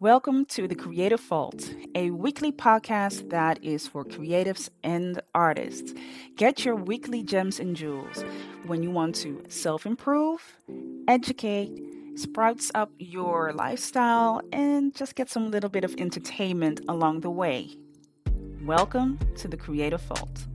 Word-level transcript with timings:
Welcome 0.00 0.46
to 0.46 0.66
The 0.66 0.74
Creative 0.74 1.20
Vault, 1.20 1.74
a 1.94 2.10
weekly 2.10 2.52
podcast 2.52 3.28
that 3.28 3.62
is 3.62 3.86
for 3.86 4.02
creatives 4.02 4.70
and 4.82 5.20
artists. 5.34 5.92
Get 6.36 6.64
your 6.64 6.74
weekly 6.74 7.22
gems 7.22 7.60
and 7.60 7.76
jewels 7.76 8.24
when 8.64 8.82
you 8.82 8.90
want 8.90 9.14
to 9.16 9.42
self 9.48 9.84
improve, 9.84 10.56
educate, 11.06 11.70
sprouts 12.14 12.70
up 12.74 12.90
your 12.98 13.52
lifestyle, 13.52 14.40
and 14.52 14.94
just 14.94 15.16
get 15.16 15.28
some 15.28 15.50
little 15.50 15.68
bit 15.68 15.84
of 15.84 15.94
entertainment 15.98 16.80
along 16.88 17.20
the 17.20 17.30
way. 17.30 17.68
Welcome 18.64 19.18
to 19.36 19.48
The 19.48 19.58
Creative 19.58 20.00
Vault. 20.00 20.46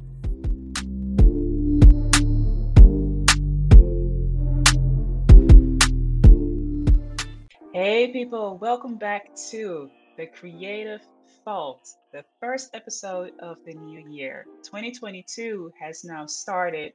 Hey, 7.88 8.12
people, 8.12 8.58
welcome 8.58 8.96
back 8.96 9.36
to 9.52 9.92
the 10.18 10.26
Creative 10.26 11.02
Vault, 11.46 11.88
the 12.12 12.26
first 12.40 12.72
episode 12.74 13.34
of 13.38 13.58
the 13.64 13.76
new 13.76 14.10
year. 14.10 14.48
2022 14.64 15.72
has 15.80 16.04
now 16.04 16.26
started 16.26 16.94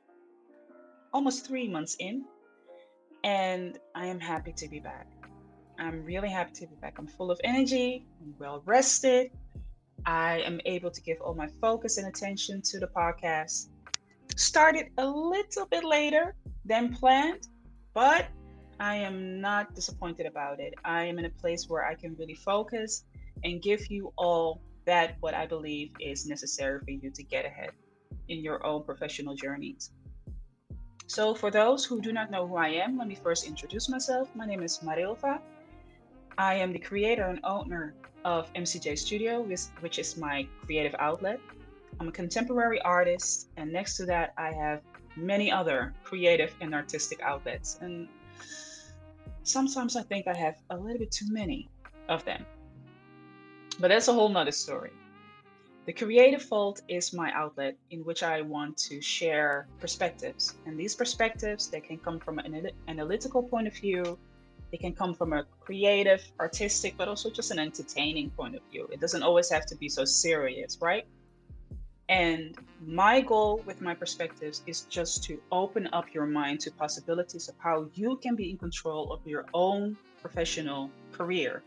almost 1.15 1.47
three 1.47 1.69
months 1.69 1.95
in, 2.01 2.25
and 3.23 3.79
I 3.95 4.07
am 4.07 4.19
happy 4.19 4.53
to 4.55 4.69
be 4.69 4.81
back. 4.81 5.07
I'm 5.79 6.05
really 6.05 6.29
happy 6.29 6.55
to 6.55 6.67
be 6.67 6.75
back. 6.81 6.99
I'm 6.99 7.07
full 7.07 7.31
of 7.31 7.41
energy, 7.45 8.05
I'm 8.21 8.35
well 8.41 8.61
rested. 8.67 9.31
I 10.07 10.41
am 10.41 10.61
able 10.65 10.91
to 10.91 11.01
give 11.03 11.21
all 11.21 11.37
my 11.37 11.47
focus 11.61 11.99
and 11.99 12.09
attention 12.09 12.63
to 12.63 12.81
the 12.81 12.89
podcast. 12.89 13.69
Started 14.35 14.87
a 14.99 15.07
little 15.07 15.67
bit 15.67 15.85
later 15.85 16.35
than 16.65 16.93
planned, 16.93 17.47
but 17.95 18.27
I 18.81 18.97
am 18.97 19.43
not 19.43 19.75
disappointed 19.75 20.25
about 20.25 20.59
it. 20.59 20.73
I 20.87 21.05
am 21.05 21.19
in 21.19 21.27
a 21.27 21.31
place 21.31 21.69
where 21.69 21.85
I 21.85 21.95
can 21.95 22.17
really 22.19 22.35
focus 22.35 23.05
and 23.45 23.61
give 23.61 23.91
you 23.91 24.11
all 24.17 24.63
that 24.87 25.17
what 25.21 25.35
I 25.35 25.45
believe 25.45 25.91
is 26.01 26.27
necessary 26.27 26.81
for 26.81 26.91
you 26.91 27.11
to 27.11 27.23
get 27.23 27.45
ahead 27.45 27.73
in 28.29 28.43
your 28.43 28.65
own 28.65 28.83
professional 28.85 29.35
journeys. 29.35 29.91
So, 31.07 31.35
for 31.35 31.51
those 31.51 31.85
who 31.85 32.01
do 32.01 32.11
not 32.11 32.31
know 32.31 32.47
who 32.47 32.57
I 32.57 32.69
am, 32.69 32.97
let 32.97 33.07
me 33.07 33.17
first 33.17 33.47
introduce 33.47 33.91
myself. 33.91 34.35
My 34.35 34.47
name 34.47 34.63
is 34.63 34.79
Marilva. 34.79 35.41
I 36.39 36.55
am 36.55 36.73
the 36.73 36.79
creator 36.79 37.25
and 37.25 37.41
owner 37.45 37.95
of 38.25 38.51
MCJ 38.55 38.99
Studio, 38.99 39.43
which 39.81 39.99
is 39.99 40.17
my 40.17 40.47
creative 40.65 40.95
outlet. 40.99 41.39
I'm 41.99 42.09
a 42.09 42.13
contemporary 42.13 42.81
artist, 42.81 43.49
and 43.59 43.71
next 43.71 43.99
to 43.99 44.07
that, 44.07 44.33
I 44.39 44.53
have 44.53 44.81
many 45.17 45.53
other 45.53 45.93
creative 46.03 46.55
and 46.63 46.75
artistic 46.75 47.21
outlets. 47.23 47.79
And 47.83 48.09
sometimes 49.43 49.97
I 49.97 50.03
think 50.03 50.27
I 50.27 50.35
have 50.35 50.57
a 50.71 50.77
little 50.77 50.99
bit 50.99 51.11
too 51.11 51.31
many 51.31 51.69
of 52.09 52.25
them. 52.25 52.45
But 53.79 53.89
that's 53.89 54.09
a 54.09 54.13
whole 54.13 54.29
nother 54.29 54.53
story. 54.53 54.91
The 55.87 55.93
Creative 55.95 56.47
Vault 56.49 56.83
is 56.89 57.13
my 57.13 57.33
outlet 57.33 57.77
in 57.91 58.05
which 58.05 58.23
I 58.23 58.43
want 58.43 58.77
to 58.89 59.01
share 59.01 59.67
perspectives. 59.81 60.55
And 60.67 60.79
these 60.79 60.95
perspectives, 60.95 61.69
they 61.69 61.81
can 61.81 61.99
come 61.99 62.21
from 62.21 62.39
an 62.39 62.69
analytical 62.87 63.43
point 63.43 63.67
of 63.67 63.75
view, 63.75 64.19
they 64.71 64.77
can 64.77 64.95
come 64.95 65.15
from 65.15 65.33
a 65.33 65.45
creative, 65.61 66.23
artistic, 66.39 66.95
but 66.97 67.09
also 67.09 67.31
just 67.31 67.51
an 67.51 67.59
entertaining 67.59 68.31
point 68.31 68.55
of 68.55 68.63
view. 68.71 68.89
It 68.93 69.01
doesn't 69.01 69.23
always 69.23 69.51
have 69.51 69.67
to 69.67 69.77
be 69.77 69.89
so 69.89 70.05
serious, 70.05 70.79
right? 70.81 71.07
And 72.11 72.57
my 72.85 73.21
goal 73.21 73.63
with 73.67 73.81
my 73.81 73.95
perspectives 73.95 74.63
is 74.67 74.81
just 74.83 75.23
to 75.25 75.41
open 75.53 75.89
up 75.93 76.13
your 76.13 76.27
mind 76.27 76.59
to 76.61 76.73
possibilities 76.73 77.49
of 77.49 77.55
how 77.59 77.89
you 77.95 78.17
can 78.17 78.35
be 78.35 78.51
in 78.51 78.59
control 78.59 79.13
of 79.13 79.25
your 79.25 79.47
own 79.55 79.97
professional 80.21 80.91
career. 81.13 81.63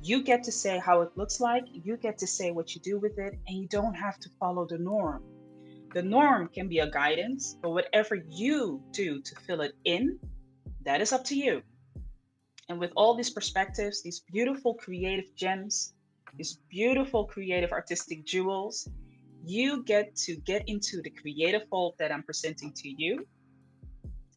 You 0.00 0.22
get 0.22 0.44
to 0.44 0.52
say 0.52 0.78
how 0.78 1.00
it 1.02 1.10
looks 1.16 1.40
like, 1.40 1.64
you 1.72 1.96
get 1.96 2.18
to 2.18 2.26
say 2.26 2.52
what 2.52 2.72
you 2.72 2.80
do 2.80 3.00
with 3.00 3.18
it, 3.18 3.36
and 3.48 3.58
you 3.58 3.66
don't 3.66 3.94
have 3.94 4.20
to 4.20 4.30
follow 4.38 4.64
the 4.64 4.78
norm. 4.78 5.24
The 5.92 6.02
norm 6.02 6.48
can 6.54 6.68
be 6.68 6.78
a 6.78 6.88
guidance, 6.88 7.56
but 7.60 7.70
whatever 7.70 8.14
you 8.14 8.80
do 8.92 9.20
to 9.20 9.34
fill 9.44 9.60
it 9.60 9.72
in, 9.84 10.20
that 10.84 11.00
is 11.00 11.12
up 11.12 11.24
to 11.24 11.34
you. 11.34 11.62
And 12.68 12.78
with 12.78 12.92
all 12.94 13.16
these 13.16 13.30
perspectives, 13.30 14.02
these 14.02 14.20
beautiful 14.20 14.74
creative 14.74 15.34
gems, 15.34 15.94
these 16.36 16.60
beautiful 16.68 17.24
creative 17.24 17.72
artistic 17.72 18.24
jewels, 18.24 18.88
you 19.44 19.82
get 19.84 20.14
to 20.16 20.36
get 20.36 20.68
into 20.68 21.02
the 21.02 21.10
Creative 21.10 21.68
Vault 21.68 21.96
that 21.98 22.12
I'm 22.12 22.22
presenting 22.22 22.72
to 22.74 22.88
you 22.88 23.26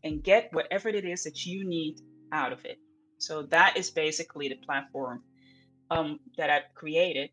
and 0.04 0.24
get 0.24 0.54
whatever 0.54 0.90
it 0.90 1.06
is 1.06 1.24
that 1.24 1.46
you 1.46 1.64
need 1.66 2.02
out 2.32 2.52
of 2.52 2.64
it. 2.66 2.78
So 3.18 3.44
that 3.44 3.78
is 3.78 3.90
basically 3.90 4.50
the 4.50 4.56
platform 4.56 5.24
um, 5.92 6.20
that 6.38 6.50
I've 6.50 6.74
created 6.74 7.30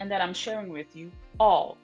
and 0.00 0.10
that 0.10 0.20
I'm 0.20 0.34
sharing 0.34 0.68
with 0.68 0.94
you 0.94 1.10
all. 1.40 1.78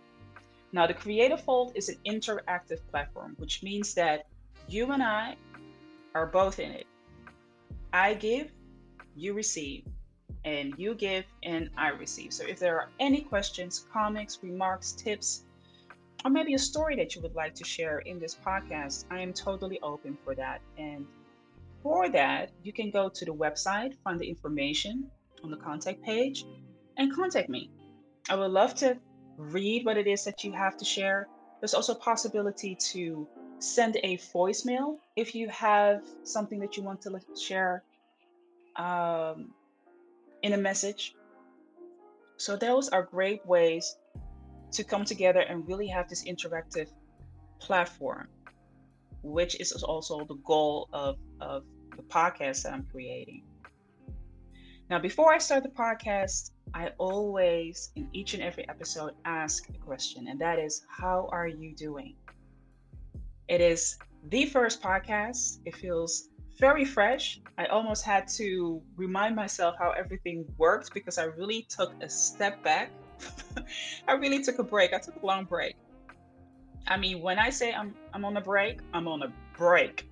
Now, 0.72 0.86
the 0.86 0.94
Creative 0.94 1.42
Vault 1.44 1.72
is 1.74 1.88
an 1.88 1.96
interactive 2.06 2.78
platform, 2.90 3.34
which 3.38 3.62
means 3.62 3.94
that 3.94 4.26
you 4.68 4.92
and 4.92 5.02
I 5.02 5.36
are 6.14 6.26
both 6.26 6.60
in 6.60 6.70
it. 6.70 6.86
I 7.92 8.14
give, 8.14 8.52
you 9.16 9.32
receive 9.32 9.84
and 10.44 10.74
you 10.76 10.94
give 10.94 11.24
and 11.42 11.70
I 11.76 11.88
receive. 11.88 12.32
So 12.32 12.44
if 12.44 12.58
there 12.58 12.78
are 12.78 12.88
any 12.98 13.20
questions, 13.22 13.86
comments, 13.92 14.38
remarks, 14.42 14.92
tips, 14.92 15.44
or 16.24 16.30
maybe 16.30 16.54
a 16.54 16.58
story 16.58 16.96
that 16.96 17.14
you 17.14 17.22
would 17.22 17.34
like 17.34 17.54
to 17.56 17.64
share 17.64 18.00
in 18.00 18.18
this 18.18 18.34
podcast, 18.34 19.04
I 19.10 19.20
am 19.20 19.32
totally 19.32 19.80
open 19.82 20.18
for 20.24 20.34
that. 20.34 20.60
And 20.76 21.06
for 21.82 22.08
that, 22.10 22.50
you 22.62 22.72
can 22.72 22.90
go 22.90 23.08
to 23.08 23.24
the 23.24 23.32
website, 23.32 23.94
find 24.04 24.20
the 24.20 24.28
information 24.28 25.10
on 25.42 25.50
the 25.50 25.56
contact 25.56 26.02
page, 26.02 26.44
and 26.96 27.14
contact 27.14 27.48
me. 27.48 27.70
I 28.28 28.34
would 28.36 28.50
love 28.50 28.74
to 28.76 28.98
read 29.36 29.86
what 29.86 29.96
it 29.96 30.06
is 30.06 30.24
that 30.24 30.44
you 30.44 30.52
have 30.52 30.76
to 30.76 30.84
share. 30.84 31.26
There's 31.60 31.74
also 31.74 31.94
a 31.94 31.98
possibility 31.98 32.74
to 32.92 33.26
send 33.58 33.96
a 34.02 34.16
voicemail 34.18 34.98
if 35.16 35.34
you 35.34 35.48
have 35.48 36.02
something 36.24 36.58
that 36.60 36.76
you 36.76 36.82
want 36.82 37.00
to 37.02 37.20
share. 37.38 37.82
Um, 38.76 39.52
in 40.42 40.52
a 40.52 40.58
message. 40.58 41.14
So, 42.36 42.56
those 42.56 42.88
are 42.88 43.02
great 43.02 43.44
ways 43.46 43.96
to 44.72 44.84
come 44.84 45.04
together 45.04 45.40
and 45.40 45.66
really 45.66 45.88
have 45.88 46.08
this 46.08 46.24
interactive 46.24 46.88
platform, 47.58 48.28
which 49.22 49.60
is 49.60 49.72
also 49.82 50.24
the 50.24 50.38
goal 50.46 50.88
of, 50.92 51.16
of 51.40 51.64
the 51.96 52.02
podcast 52.02 52.62
that 52.62 52.72
I'm 52.72 52.86
creating. 52.90 53.42
Now, 54.88 54.98
before 54.98 55.32
I 55.32 55.38
start 55.38 55.62
the 55.62 55.68
podcast, 55.68 56.50
I 56.74 56.90
always, 56.98 57.92
in 57.94 58.08
each 58.12 58.34
and 58.34 58.42
every 58.42 58.68
episode, 58.68 59.12
ask 59.24 59.68
a 59.68 59.78
question, 59.78 60.28
and 60.28 60.40
that 60.40 60.58
is, 60.58 60.82
How 60.88 61.28
are 61.30 61.46
you 61.46 61.74
doing? 61.76 62.16
It 63.48 63.60
is 63.60 63.98
the 64.28 64.46
first 64.46 64.82
podcast. 64.82 65.58
It 65.64 65.76
feels 65.76 66.29
very 66.60 66.84
fresh. 66.84 67.40
I 67.56 67.66
almost 67.66 68.04
had 68.04 68.28
to 68.36 68.82
remind 68.96 69.34
myself 69.34 69.74
how 69.78 69.92
everything 69.92 70.44
worked 70.58 70.92
because 70.92 71.16
I 71.16 71.24
really 71.24 71.66
took 71.68 71.94
a 72.02 72.08
step 72.08 72.62
back. 72.62 72.90
I 74.08 74.12
really 74.12 74.44
took 74.44 74.58
a 74.58 74.62
break. 74.62 74.92
I 74.92 74.98
took 74.98 75.20
a 75.22 75.26
long 75.26 75.44
break. 75.46 75.74
I 76.86 76.98
mean, 76.98 77.22
when 77.22 77.38
I 77.38 77.50
say 77.50 77.72
I'm 77.72 77.94
I'm 78.12 78.24
on 78.24 78.36
a 78.36 78.40
break, 78.40 78.80
I'm 78.92 79.08
on 79.08 79.22
a 79.22 79.32
break. 79.56 80.08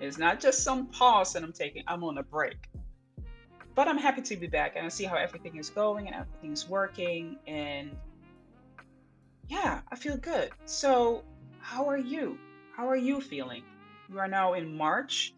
It's 0.00 0.18
not 0.18 0.38
just 0.38 0.62
some 0.62 0.86
pause 0.86 1.32
that 1.32 1.42
I'm 1.42 1.52
taking. 1.52 1.82
I'm 1.88 2.04
on 2.04 2.18
a 2.18 2.22
break. 2.22 2.68
But 3.74 3.88
I'm 3.88 3.98
happy 3.98 4.22
to 4.22 4.36
be 4.36 4.48
back 4.48 4.74
and 4.76 4.84
I 4.84 4.88
see 4.88 5.04
how 5.04 5.16
everything 5.16 5.56
is 5.56 5.70
going 5.70 6.08
and 6.08 6.16
everything's 6.16 6.68
working 6.68 7.38
and 7.46 7.96
yeah, 9.48 9.80
I 9.90 9.96
feel 9.96 10.18
good. 10.18 10.50
So, 10.66 11.24
how 11.60 11.88
are 11.88 11.96
you? 11.96 12.38
How 12.76 12.86
are 12.88 12.96
you 12.96 13.20
feeling? 13.20 13.62
We 14.10 14.18
are 14.18 14.28
now 14.28 14.54
in 14.54 14.76
March 14.76 15.32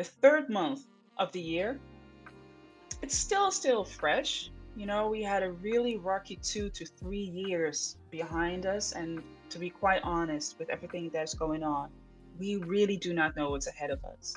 the 0.00 0.04
third 0.04 0.48
month 0.48 0.86
of 1.18 1.30
the 1.32 1.40
year. 1.42 1.78
It's 3.02 3.14
still 3.14 3.50
still 3.50 3.84
fresh. 3.84 4.50
You 4.74 4.86
know, 4.86 5.10
we 5.10 5.22
had 5.22 5.42
a 5.42 5.52
really 5.52 5.98
rocky 5.98 6.36
two 6.36 6.70
to 6.70 6.86
three 6.86 7.28
years 7.44 7.98
behind 8.10 8.64
us, 8.64 8.92
and 8.92 9.22
to 9.50 9.58
be 9.58 9.68
quite 9.68 10.00
honest, 10.02 10.58
with 10.58 10.70
everything 10.70 11.10
that's 11.12 11.34
going 11.34 11.62
on, 11.62 11.90
we 12.38 12.56
really 12.56 12.96
do 12.96 13.12
not 13.12 13.36
know 13.36 13.50
what's 13.50 13.66
ahead 13.66 13.90
of 13.90 14.02
us. 14.06 14.36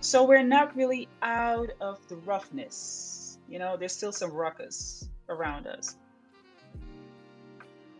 So 0.00 0.22
we're 0.22 0.44
not 0.44 0.76
really 0.76 1.08
out 1.22 1.70
of 1.80 1.98
the 2.06 2.18
roughness. 2.18 3.38
You 3.48 3.58
know, 3.58 3.76
there's 3.76 3.96
still 3.96 4.12
some 4.12 4.30
ruckus 4.30 5.08
around 5.28 5.66
us. 5.66 5.96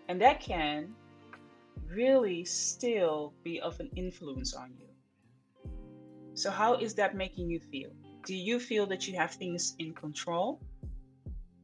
And 0.06 0.20
that 0.20 0.38
can 0.38 0.94
really 1.88 2.44
still 2.44 3.32
be 3.42 3.60
of 3.60 3.80
an 3.80 3.90
influence 3.96 4.54
on 4.54 4.70
you. 4.78 4.91
So, 6.34 6.50
how 6.50 6.74
is 6.74 6.94
that 6.96 7.14
making 7.14 7.48
you 7.50 7.60
feel? 7.60 7.90
Do 8.26 8.34
you 8.34 8.60
feel 8.60 8.86
that 8.86 9.06
you 9.08 9.16
have 9.16 9.34
things 9.34 9.74
in 9.78 9.94
control? 9.94 10.60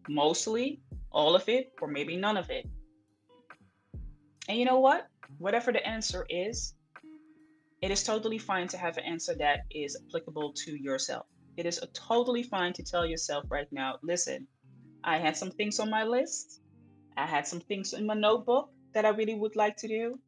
Mostly, 0.09 0.83
all 1.13 1.35
of 1.37 1.49
it, 1.49 1.73
or 1.81 1.89
maybe 1.89 2.17
none 2.17 2.37
of 2.37 2.51
it? 2.51 2.67
And 4.49 4.59
you 4.59 4.65
know 4.65 4.81
what? 4.81 5.09
Whatever 5.39 5.73
the 5.73 5.87
answer 5.87 6.27
is, 6.29 6.75
It 7.83 7.91
is 7.91 8.03
totally 8.05 8.39
fine 8.39 8.69
to 8.69 8.79
have 8.79 8.97
an 8.99 9.05
answer 9.05 9.35
that 9.37 9.67
is 9.71 9.97
applicable 9.97 10.53
to 10.65 10.77
yourself. 10.81 11.27
It 11.57 11.67
is 11.67 11.81
totally 11.93 12.43
fine 12.45 12.73
to 12.75 12.85
tell 12.85 13.05
yourself 13.05 13.45
right 13.51 13.67
now 13.73 13.99
listen, 14.03 14.47
I 15.03 15.19
had 15.19 15.37
some 15.37 15.51
things 15.51 15.81
on 15.81 15.91
my 15.91 16.05
list, 16.05 16.61
I 17.17 17.27
had 17.27 17.47
some 17.47 17.61
things 17.61 17.93
in 17.93 18.07
my 18.07 18.15
notebook 18.15 18.71
that 18.95 19.05
I 19.05 19.11
really 19.11 19.35
would 19.35 19.57
like 19.57 19.77
to 19.79 19.89
do, 19.89 20.21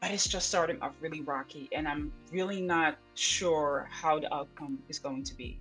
but 0.00 0.10
it's 0.10 0.26
just 0.26 0.48
starting 0.48 0.80
off 0.80 0.94
really 1.00 1.20
rocky, 1.20 1.68
and 1.72 1.86
I'm 1.86 2.10
really 2.32 2.62
not 2.62 2.96
sure 3.14 3.88
how 3.90 4.18
the 4.18 4.32
outcome 4.34 4.78
is 4.88 4.98
going 4.98 5.24
to 5.24 5.34
be. 5.34 5.60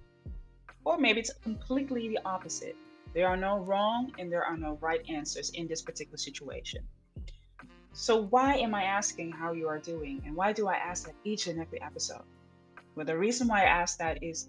Or 0.86 0.98
maybe 0.98 1.20
it's 1.20 1.34
completely 1.44 2.08
the 2.08 2.20
opposite. 2.26 2.76
There 3.14 3.28
are 3.28 3.36
no 3.36 3.58
wrong 3.58 4.14
and 4.18 4.32
there 4.32 4.44
are 4.44 4.56
no 4.56 4.78
right 4.82 5.02
answers 5.10 5.50
in 5.52 5.68
this 5.68 5.82
particular 5.82 6.18
situation. 6.18 6.84
So, 7.92 8.22
why 8.22 8.56
am 8.56 8.74
I 8.74 8.84
asking 8.84 9.32
how 9.32 9.52
you 9.52 9.68
are 9.68 9.80
doing? 9.80 10.22
And 10.26 10.36
why 10.36 10.54
do 10.54 10.68
I 10.68 10.76
ask 10.76 11.06
that 11.08 11.16
each 11.24 11.48
and 11.48 11.60
every 11.60 11.82
episode? 11.82 12.24
Well, 12.96 13.06
the 13.06 13.18
reason 13.18 13.48
why 13.48 13.64
I 13.64 13.66
ask 13.82 13.98
that 13.98 14.24
is 14.24 14.48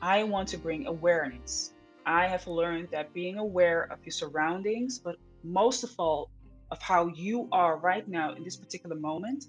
I 0.00 0.22
want 0.24 0.48
to 0.50 0.58
bring 0.58 0.86
awareness. 0.86 1.72
I 2.04 2.26
have 2.26 2.46
learned 2.46 2.88
that 2.90 3.12
being 3.12 3.38
aware 3.38 3.84
of 3.90 4.04
your 4.04 4.12
surroundings, 4.12 4.98
but 4.98 5.16
most 5.42 5.84
of 5.84 5.90
all, 5.98 6.30
of 6.72 6.80
how 6.80 7.06
you 7.08 7.48
are 7.52 7.76
right 7.76 8.08
now 8.08 8.32
in 8.32 8.42
this 8.42 8.56
particular 8.56 8.96
moment, 8.96 9.44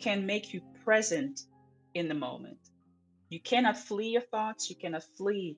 can 0.00 0.26
make 0.26 0.52
you 0.52 0.60
present 0.84 1.42
in 1.94 2.08
the 2.08 2.14
moment. 2.14 2.58
You 3.28 3.40
cannot 3.40 3.78
flee 3.78 4.08
your 4.08 4.22
thoughts, 4.22 4.68
you 4.68 4.74
cannot 4.74 5.04
flee 5.16 5.56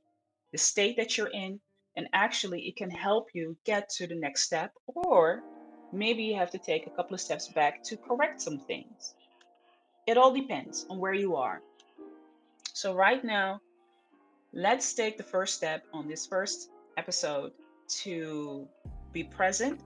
the 0.52 0.58
state 0.58 0.98
that 0.98 1.16
you're 1.16 1.28
in, 1.32 1.60
and 1.96 2.08
actually, 2.12 2.68
it 2.68 2.76
can 2.76 2.90
help 2.90 3.28
you 3.32 3.56
get 3.64 3.88
to 3.96 4.06
the 4.06 4.14
next 4.14 4.42
step, 4.42 4.70
or 4.86 5.42
maybe 5.92 6.24
you 6.24 6.36
have 6.36 6.50
to 6.50 6.58
take 6.58 6.86
a 6.86 6.90
couple 6.90 7.14
of 7.14 7.22
steps 7.22 7.48
back 7.48 7.82
to 7.84 7.96
correct 7.96 8.42
some 8.42 8.58
things. 8.58 9.14
It 10.06 10.18
all 10.18 10.34
depends 10.34 10.84
on 10.90 10.98
where 10.98 11.14
you 11.14 11.36
are. 11.36 11.62
So, 12.74 12.94
right 12.94 13.24
now, 13.24 13.60
let's 14.52 14.92
take 14.92 15.16
the 15.16 15.22
first 15.22 15.54
step 15.54 15.84
on 15.94 16.06
this 16.06 16.26
first 16.26 16.68
episode 16.98 17.52
to 18.02 18.68
be 19.12 19.24
present, 19.24 19.80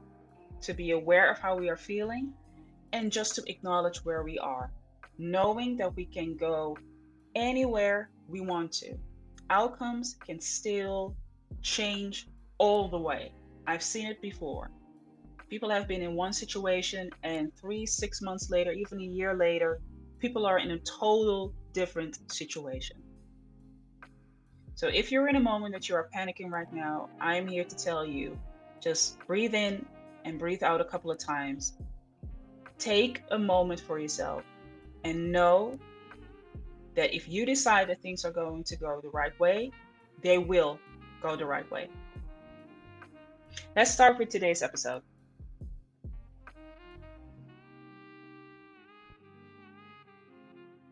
to 0.64 0.74
be 0.74 0.92
aware 0.92 1.30
of 1.30 1.38
how 1.38 1.56
we 1.56 1.68
are 1.68 1.76
feeling, 1.76 2.32
and 2.92 3.10
just 3.10 3.34
to 3.36 3.42
acknowledge 3.50 3.98
where 4.04 4.22
we 4.22 4.38
are, 4.38 4.70
knowing 5.18 5.76
that 5.76 5.94
we 5.94 6.04
can 6.04 6.36
go 6.36 6.76
anywhere 7.34 8.10
we 8.28 8.40
want 8.40 8.72
to. 8.72 8.96
Outcomes 9.50 10.16
can 10.26 10.40
still 10.40 11.16
change 11.62 12.28
all 12.58 12.88
the 12.88 12.98
way. 12.98 13.32
I've 13.66 13.82
seen 13.82 14.06
it 14.06 14.20
before. 14.22 14.70
People 15.48 15.70
have 15.70 15.86
been 15.86 16.02
in 16.02 16.14
one 16.14 16.32
situation, 16.32 17.10
and 17.22 17.54
three, 17.56 17.86
six 17.86 18.22
months 18.22 18.50
later, 18.50 18.72
even 18.72 19.00
a 19.00 19.04
year 19.04 19.34
later, 19.34 19.80
people 20.18 20.46
are 20.46 20.58
in 20.58 20.70
a 20.70 20.78
total 20.78 21.52
different 21.72 22.18
situation. 22.32 22.96
So, 24.74 24.88
if 24.88 25.12
you're 25.12 25.28
in 25.28 25.36
a 25.36 25.40
moment 25.40 25.74
that 25.74 25.88
you 25.88 25.94
are 25.94 26.08
panicking 26.14 26.50
right 26.50 26.72
now, 26.72 27.08
I'm 27.20 27.46
here 27.46 27.64
to 27.64 27.76
tell 27.76 28.04
you 28.04 28.38
just 28.80 29.18
breathe 29.26 29.54
in 29.54 29.86
and 30.24 30.38
breathe 30.38 30.62
out 30.62 30.80
a 30.80 30.84
couple 30.84 31.10
of 31.10 31.18
times. 31.18 31.74
Take 32.78 33.22
a 33.30 33.38
moment 33.38 33.80
for 33.80 33.98
yourself 33.98 34.42
and 35.04 35.30
know 35.30 35.78
that 36.94 37.14
if 37.14 37.28
you 37.28 37.46
decide 37.46 37.88
that 37.88 38.00
things 38.00 38.24
are 38.24 38.30
going 38.30 38.64
to 38.64 38.76
go 38.76 39.00
the 39.02 39.10
right 39.10 39.38
way, 39.38 39.70
they 40.22 40.38
will 40.38 40.78
go 41.22 41.36
the 41.36 41.46
right 41.46 41.68
way. 41.70 41.88
Let's 43.76 43.90
start 43.90 44.18
with 44.18 44.28
today's 44.28 44.62
episode. 44.62 45.02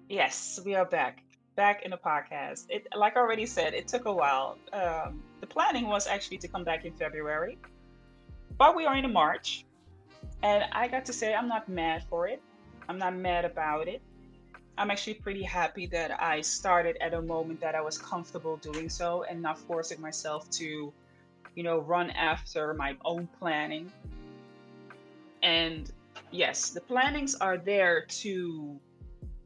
Yes, 0.09 0.61
we 0.65 0.75
are 0.75 0.85
back. 0.85 1.23
Back 1.57 1.85
in 1.85 1.91
the 1.91 1.97
podcast. 1.97 2.67
It, 2.69 2.87
like 2.95 3.17
I 3.17 3.21
already 3.21 3.47
said, 3.47 3.73
it 3.73 3.89
took 3.89 4.05
a 4.05 4.13
while. 4.13 4.59
Um, 4.73 5.23
the 5.41 5.47
planning 5.47 5.87
was 5.87 6.07
actually 6.07 6.39
to 6.39 6.49
come 6.49 6.65
back 6.65 6.85
in 6.85 6.93
February, 6.93 7.59
but 8.59 8.77
we 8.77 8.87
are 8.87 8.97
in 8.97 9.13
March, 9.13 9.65
and 10.43 10.65
I 10.73 10.89
got 10.89 11.05
to 11.07 11.13
say 11.13 11.35
I'm 11.35 11.49
not 11.49 11.69
mad 11.69 12.05
for 12.09 12.27
it. 12.29 12.43
I'm 12.89 12.99
not 12.99 13.15
mad 13.15 13.45
about 13.45 13.89
it. 13.89 14.03
I'm 14.79 14.91
actually 14.91 15.15
pretty 15.15 15.43
happy 15.43 15.87
that 15.87 16.23
I 16.23 16.41
started 16.41 16.97
at 17.01 17.15
a 17.15 17.21
moment 17.21 17.61
that 17.61 17.75
I 17.75 17.81
was 17.83 17.99
comfortable 17.99 18.57
doing 18.57 18.89
so 18.89 19.25
and 19.29 19.43
not 19.43 19.59
forcing 19.59 20.01
myself 20.01 20.49
to, 20.53 20.93
you 21.55 21.63
know, 21.63 21.79
run 21.79 22.11
after 22.11 22.73
my 22.75 22.97
own 23.05 23.29
planning. 23.39 23.93
And 25.43 25.91
yes, 26.31 26.71
the 26.71 26.81
plannings 26.81 27.35
are 27.35 27.59
there 27.59 28.07
to 28.23 28.81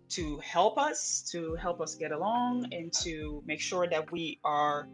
to 0.08 0.38
help 0.38 0.78
us, 0.78 1.28
to 1.32 1.56
help 1.56 1.80
us 1.80 1.96
get 1.96 2.12
along 2.12 2.72
and 2.72 2.92
to 2.92 3.42
make 3.44 3.60
sure 3.60 3.88
that 3.88 4.12
we 4.12 4.38
are 4.44 4.88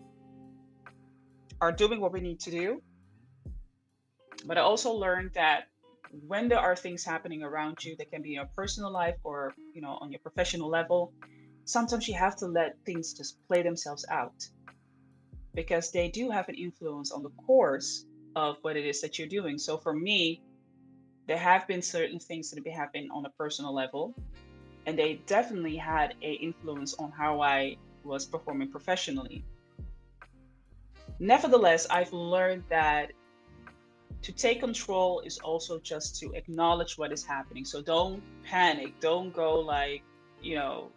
are 1.61 1.73
doing 1.73 2.01
what 2.01 2.13
we 2.13 2.21
need 2.21 2.41
to 2.41 2.51
do. 2.51 2.83
But 4.45 4.59
I 4.59 4.61
also 4.61 4.93
learned 4.93 5.33
that 5.35 5.69
when 6.27 6.49
there 6.49 6.59
are 6.59 6.77
things 6.77 7.05
happening 7.05 7.43
around 7.43 7.83
you 7.83 7.97
that 7.97 8.11
can 8.11 8.23
be 8.23 8.31
in 8.31 8.35
your 8.35 8.51
personal 8.57 8.93
life 8.93 9.17
or 9.25 9.55
you 9.75 9.81
know 9.81 9.97
on 10.01 10.11
your 10.11 10.21
professional 10.21 10.69
level 10.69 11.13
sometimes 11.65 12.07
you 12.09 12.15
have 12.15 12.37
to 12.37 12.47
let 12.47 12.77
things 12.85 13.15
just 13.15 13.39
play 13.49 13.63
themselves 13.63 14.05
out 14.11 14.35
because 15.55 15.91
they 15.91 16.09
do 16.09 16.31
have 16.31 16.49
an 16.49 16.55
influence 16.55 17.13
on 17.13 17.23
the 17.23 17.31
course 17.47 18.05
of 18.35 18.57
what 18.63 18.77
it 18.77 18.87
is 18.87 19.01
that 19.03 19.19
you're 19.19 19.29
doing. 19.29 19.59
So 19.59 19.77
for 19.77 19.93
me 19.95 20.43
there 21.27 21.39
have 21.39 21.67
been 21.69 21.83
certain 21.83 22.19
things 22.19 22.51
that 22.51 22.57
have 22.57 22.65
been 22.65 22.75
happening 22.75 23.09
on 23.11 23.25
a 23.27 23.31
personal 23.31 23.73
level 23.73 24.15
and 24.87 24.99
they 24.99 25.23
definitely 25.27 25.77
had 25.77 26.15
a 26.23 26.33
influence 26.33 26.95
on 26.95 27.13
how 27.13 27.41
i 27.41 27.77
was 28.03 28.27
performing 28.27 28.69
professionally. 28.69 29.45
Nevertheless 31.21 31.87
i've 31.89 32.13
learned 32.13 32.65
that 32.69 33.13
to 34.23 34.33
take 34.33 34.61
control 34.61 35.21
is 35.21 35.39
also 35.39 35.79
just 35.81 36.19
to 36.21 36.33
acknowledge 36.33 36.97
what 36.97 37.13
is 37.13 37.25
happening. 37.25 37.65
So 37.65 37.83
don't 37.83 38.23
panic. 38.45 38.99
Don't 39.01 39.33
go 39.33 39.59
like, 39.59 40.03
you 40.41 40.55
know, 40.55 40.91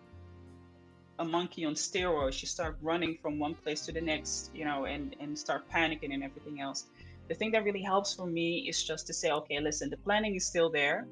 a 1.18 1.25
monkey 1.25 1.66
on 1.66 1.74
steroids. 1.74 2.42
You 2.42 2.48
start 2.48 2.77
running 2.81 3.18
from 3.22 3.39
one 3.39 3.56
place 3.56 3.81
to 3.88 3.92
the 3.92 4.01
next, 4.01 4.51
you 4.54 4.66
know, 4.66 4.86
and, 4.86 5.16
and 5.19 5.38
start 5.38 5.69
panicking 5.72 6.13
and 6.13 6.24
everything 6.24 6.62
else. 6.62 6.86
The 7.27 7.33
thing 7.33 7.51
that 7.51 7.63
really 7.63 7.81
helps 7.81 8.13
for 8.13 8.27
me 8.27 8.68
is 8.69 8.83
just 8.83 9.07
to 9.07 9.13
say, 9.13 9.31
okay, 9.31 9.60
listen, 9.60 9.89
the 9.89 9.98
planning 9.98 10.36
is 10.36 10.45
still 10.45 10.69
there. 10.69 11.07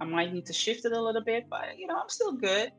I 0.00 0.06
might 0.06 0.32
need 0.32 0.46
to 0.46 0.54
shift 0.54 0.86
it 0.86 0.92
a 0.92 1.00
little 1.00 1.22
bit, 1.22 1.46
but 1.50 1.78
you 1.78 1.86
know, 1.86 1.96
I'm 2.00 2.08
still 2.08 2.32
good. 2.32 2.72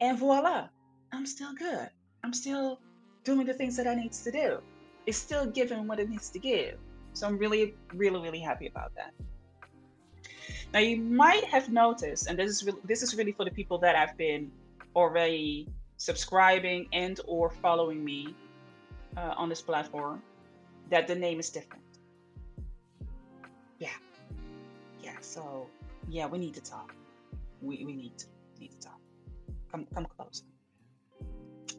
And 0.00 0.18
voila, 0.18 0.68
I'm 1.12 1.26
still 1.26 1.52
good. 1.52 1.90
I'm 2.24 2.32
still 2.32 2.80
doing 3.24 3.46
the 3.46 3.52
things 3.52 3.76
that 3.76 3.86
I 3.86 3.94
need 3.94 4.12
to 4.12 4.30
do. 4.30 4.58
It's 5.04 5.18
still 5.18 5.44
giving 5.44 5.86
what 5.86 6.00
it 6.00 6.08
needs 6.08 6.30
to 6.30 6.38
give. 6.38 6.78
So 7.12 7.26
I'm 7.26 7.38
really, 7.38 7.74
really, 7.94 8.20
really 8.20 8.40
happy 8.40 8.66
about 8.66 8.92
that. 8.94 9.12
Now 10.72 10.80
you 10.80 10.98
might 10.98 11.44
have 11.44 11.68
noticed, 11.68 12.28
and 12.28 12.38
this 12.38 12.50
is 12.50 12.64
really, 12.64 12.78
this 12.84 13.02
is 13.02 13.16
really 13.16 13.32
for 13.32 13.44
the 13.44 13.50
people 13.50 13.78
that 13.78 13.96
have 13.96 14.16
been 14.16 14.50
already 14.94 15.68
subscribing 15.96 16.88
and 16.92 17.20
or 17.26 17.50
following 17.50 18.04
me 18.04 18.34
uh, 19.16 19.34
on 19.36 19.48
this 19.48 19.60
platform, 19.60 20.22
that 20.90 21.06
the 21.08 21.14
name 21.14 21.40
is 21.40 21.50
different. 21.50 21.82
Yeah, 23.78 23.88
yeah. 25.02 25.16
So 25.20 25.66
yeah, 26.08 26.26
we 26.26 26.38
need 26.38 26.54
to 26.54 26.62
talk. 26.62 26.94
We, 27.60 27.84
we 27.84 27.92
need 27.92 28.16
to 28.18 28.26
need 28.60 28.70
to 28.70 28.78
talk. 28.78 29.00
Come 29.72 29.86
come 29.92 30.06
close. 30.16 30.44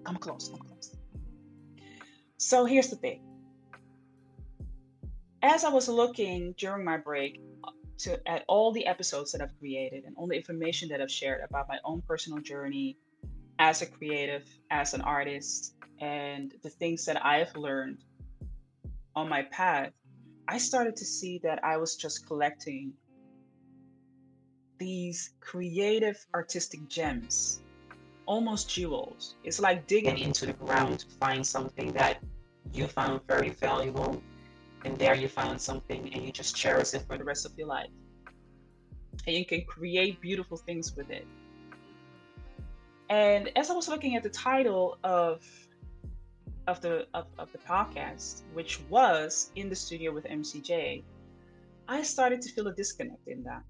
Come 0.03 0.17
close. 0.17 0.49
Come 0.49 0.59
close. 0.67 0.95
So 2.37 2.65
here's 2.65 2.89
the 2.89 2.97
thing 2.97 3.21
as 5.41 5.63
I 5.63 5.69
was 5.69 5.87
looking 5.87 6.53
during 6.57 6.85
my 6.85 6.97
break 6.97 7.41
uh, 7.63 7.69
to 7.99 8.27
at 8.27 8.43
all 8.47 8.71
the 8.71 8.85
episodes 8.85 9.31
that 9.31 9.41
I've 9.41 9.57
created 9.59 10.03
and 10.05 10.15
all 10.17 10.27
the 10.27 10.35
information 10.35 10.89
that 10.89 11.01
I've 11.01 11.11
shared 11.11 11.41
about 11.47 11.67
my 11.67 11.77
own 11.83 12.01
personal 12.07 12.39
journey 12.39 12.97
as 13.59 13.81
a 13.81 13.85
creative, 13.85 14.47
as 14.69 14.93
an 14.93 15.01
artist, 15.01 15.75
and 15.99 16.53
the 16.63 16.69
things 16.69 17.05
that 17.05 17.23
I've 17.23 17.55
learned 17.55 18.03
on 19.15 19.29
my 19.29 19.43
path, 19.43 19.91
I 20.47 20.57
started 20.57 20.95
to 20.97 21.05
see 21.05 21.39
that 21.43 21.63
I 21.63 21.77
was 21.77 21.95
just 21.95 22.25
collecting 22.25 22.93
these 24.79 25.33
creative 25.39 26.25
artistic 26.33 26.87
gems, 26.87 27.61
almost 28.25 28.67
jewels. 28.67 29.35
It's 29.43 29.59
like 29.59 29.85
digging 29.85 30.17
into 30.17 30.47
the 30.47 30.53
ground 30.53 30.99
to 30.99 31.05
find 31.19 31.45
something 31.45 31.91
that 31.93 32.17
you 32.73 32.87
found 32.87 33.21
very 33.27 33.49
valuable 33.49 34.21
and 34.85 34.97
there 34.97 35.15
you 35.15 35.27
found 35.27 35.61
something 35.61 36.13
and 36.13 36.23
you 36.23 36.31
just 36.31 36.55
cherish 36.55 36.93
it 36.93 37.03
for 37.07 37.17
the 37.17 37.23
rest 37.23 37.45
of 37.45 37.51
your 37.57 37.67
life. 37.67 37.89
And 39.27 39.35
you 39.35 39.45
can 39.45 39.63
create 39.65 40.19
beautiful 40.21 40.57
things 40.57 40.95
with 40.95 41.09
it. 41.09 41.27
And 43.09 43.51
as 43.57 43.69
i 43.69 43.73
was 43.73 43.89
looking 43.89 44.15
at 44.15 44.23
the 44.23 44.29
title 44.29 44.97
of 45.03 45.43
of 46.67 46.79
the 46.81 47.07
of, 47.13 47.25
of 47.37 47.51
the 47.51 47.57
podcast 47.57 48.43
which 48.53 48.79
was 48.89 49.51
in 49.55 49.67
the 49.67 49.75
studio 49.75 50.13
with 50.13 50.25
mcj 50.25 51.03
i 51.87 52.01
started 52.03 52.41
to 52.41 52.49
feel 52.53 52.67
a 52.67 52.73
disconnect 52.73 53.27
in 53.27 53.43
that. 53.43 53.63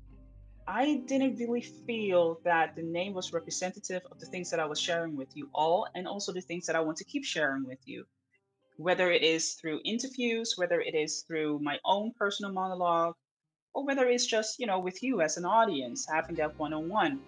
I 0.68 1.02
didn't 1.08 1.38
really 1.38 1.62
feel 1.62 2.40
that 2.44 2.76
the 2.76 2.84
name 2.84 3.14
was 3.14 3.34
representative 3.34 4.04
of 4.12 4.20
the 4.20 4.26
things 4.28 4.50
that 4.52 4.60
I 4.60 4.66
was 4.66 4.80
sharing 4.80 5.16
with 5.16 5.36
you 5.36 5.50
all, 5.54 5.88
and 5.96 6.08
also 6.08 6.32
the 6.32 6.42
things 6.42 6.66
that 6.68 6.76
I 6.76 6.80
want 6.80 6.98
to 6.98 7.04
keep 7.04 7.26
sharing 7.26 7.66
with 7.66 7.80
you, 7.86 8.06
whether 8.82 9.12
it 9.12 9.22
is 9.22 9.54
through 9.54 9.80
interviews, 9.86 10.56
whether 10.58 10.82
it 10.82 10.96
is 10.96 11.22
through 11.22 11.60
my 11.60 11.78
own 11.86 12.12
personal 12.18 12.52
monologue, 12.52 13.16
or 13.74 13.86
whether 13.86 14.08
it's 14.08 14.26
just, 14.26 14.60
you 14.60 14.66
know, 14.66 14.80
with 14.80 15.02
you 15.04 15.22
as 15.22 15.38
an 15.38 15.46
audience, 15.46 16.08
having 16.12 16.36
that 16.36 16.58
one 16.58 16.74
on 16.74 16.90
one 16.90 17.20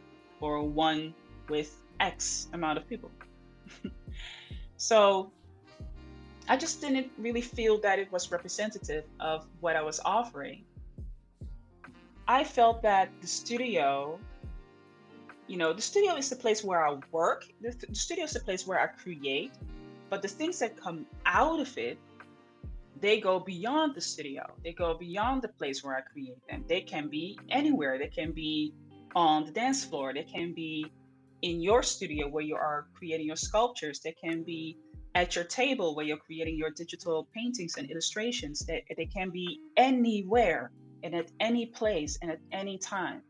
or 0.41 0.61
one 0.63 1.13
with 1.49 1.79
X 1.99 2.47
amount 2.53 2.77
of 2.77 2.87
people. 2.89 3.11
so 4.77 5.31
I 6.49 6.57
just 6.57 6.81
didn't 6.81 7.11
really 7.17 7.41
feel 7.41 7.77
that 7.79 7.99
it 7.99 8.11
was 8.11 8.31
representative 8.31 9.05
of 9.19 9.45
what 9.61 9.75
I 9.75 9.81
was 9.81 9.99
offering. 10.03 10.63
I 12.27 12.43
felt 12.43 12.81
that 12.81 13.09
the 13.21 13.27
studio, 13.27 14.19
you 15.47 15.57
know, 15.57 15.71
the 15.71 15.81
studio 15.81 16.15
is 16.15 16.29
the 16.29 16.35
place 16.35 16.63
where 16.63 16.85
I 16.85 16.97
work, 17.11 17.45
the, 17.61 17.71
the 17.87 17.95
studio 17.95 18.25
is 18.25 18.33
the 18.33 18.39
place 18.39 18.65
where 18.65 18.79
I 18.79 18.87
create, 18.87 19.51
but 20.13 20.21
the 20.21 20.27
things 20.27 20.59
that 20.59 20.77
come 20.77 21.07
out 21.25 21.59
of 21.59 21.75
it, 21.75 21.97
they 23.01 23.19
go 23.19 23.39
beyond 23.39 23.95
the 23.95 24.01
studio. 24.01 24.43
They 24.63 24.71
go 24.71 24.93
beyond 24.93 25.41
the 25.41 25.47
place 25.47 25.83
where 25.83 25.95
I 25.95 26.01
create 26.01 26.37
them. 26.47 26.63
They 26.69 26.81
can 26.81 27.09
be 27.09 27.39
anywhere. 27.49 27.97
They 27.97 28.09
can 28.09 28.31
be 28.31 28.75
on 29.15 29.45
the 29.47 29.51
dance 29.51 29.83
floor. 29.83 30.13
They 30.13 30.21
can 30.21 30.53
be 30.53 30.85
in 31.41 31.61
your 31.61 31.81
studio 31.81 32.27
where 32.27 32.43
you 32.43 32.55
are 32.55 32.85
creating 32.93 33.25
your 33.25 33.37
sculptures. 33.37 34.01
They 34.01 34.11
can 34.11 34.43
be 34.43 34.77
at 35.15 35.35
your 35.35 35.45
table 35.45 35.95
where 35.95 36.05
you're 36.05 36.25
creating 36.29 36.57
your 36.57 36.69
digital 36.69 37.27
paintings 37.33 37.77
and 37.77 37.89
illustrations. 37.89 38.59
They, 38.59 38.85
they 38.95 39.07
can 39.07 39.31
be 39.31 39.61
anywhere 39.77 40.69
and 41.01 41.15
at 41.15 41.31
any 41.39 41.65
place 41.65 42.19
and 42.21 42.29
at 42.29 42.39
any 42.51 42.77
time. 42.77 43.23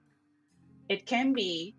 It 0.90 1.06
can 1.06 1.32
be 1.32 1.78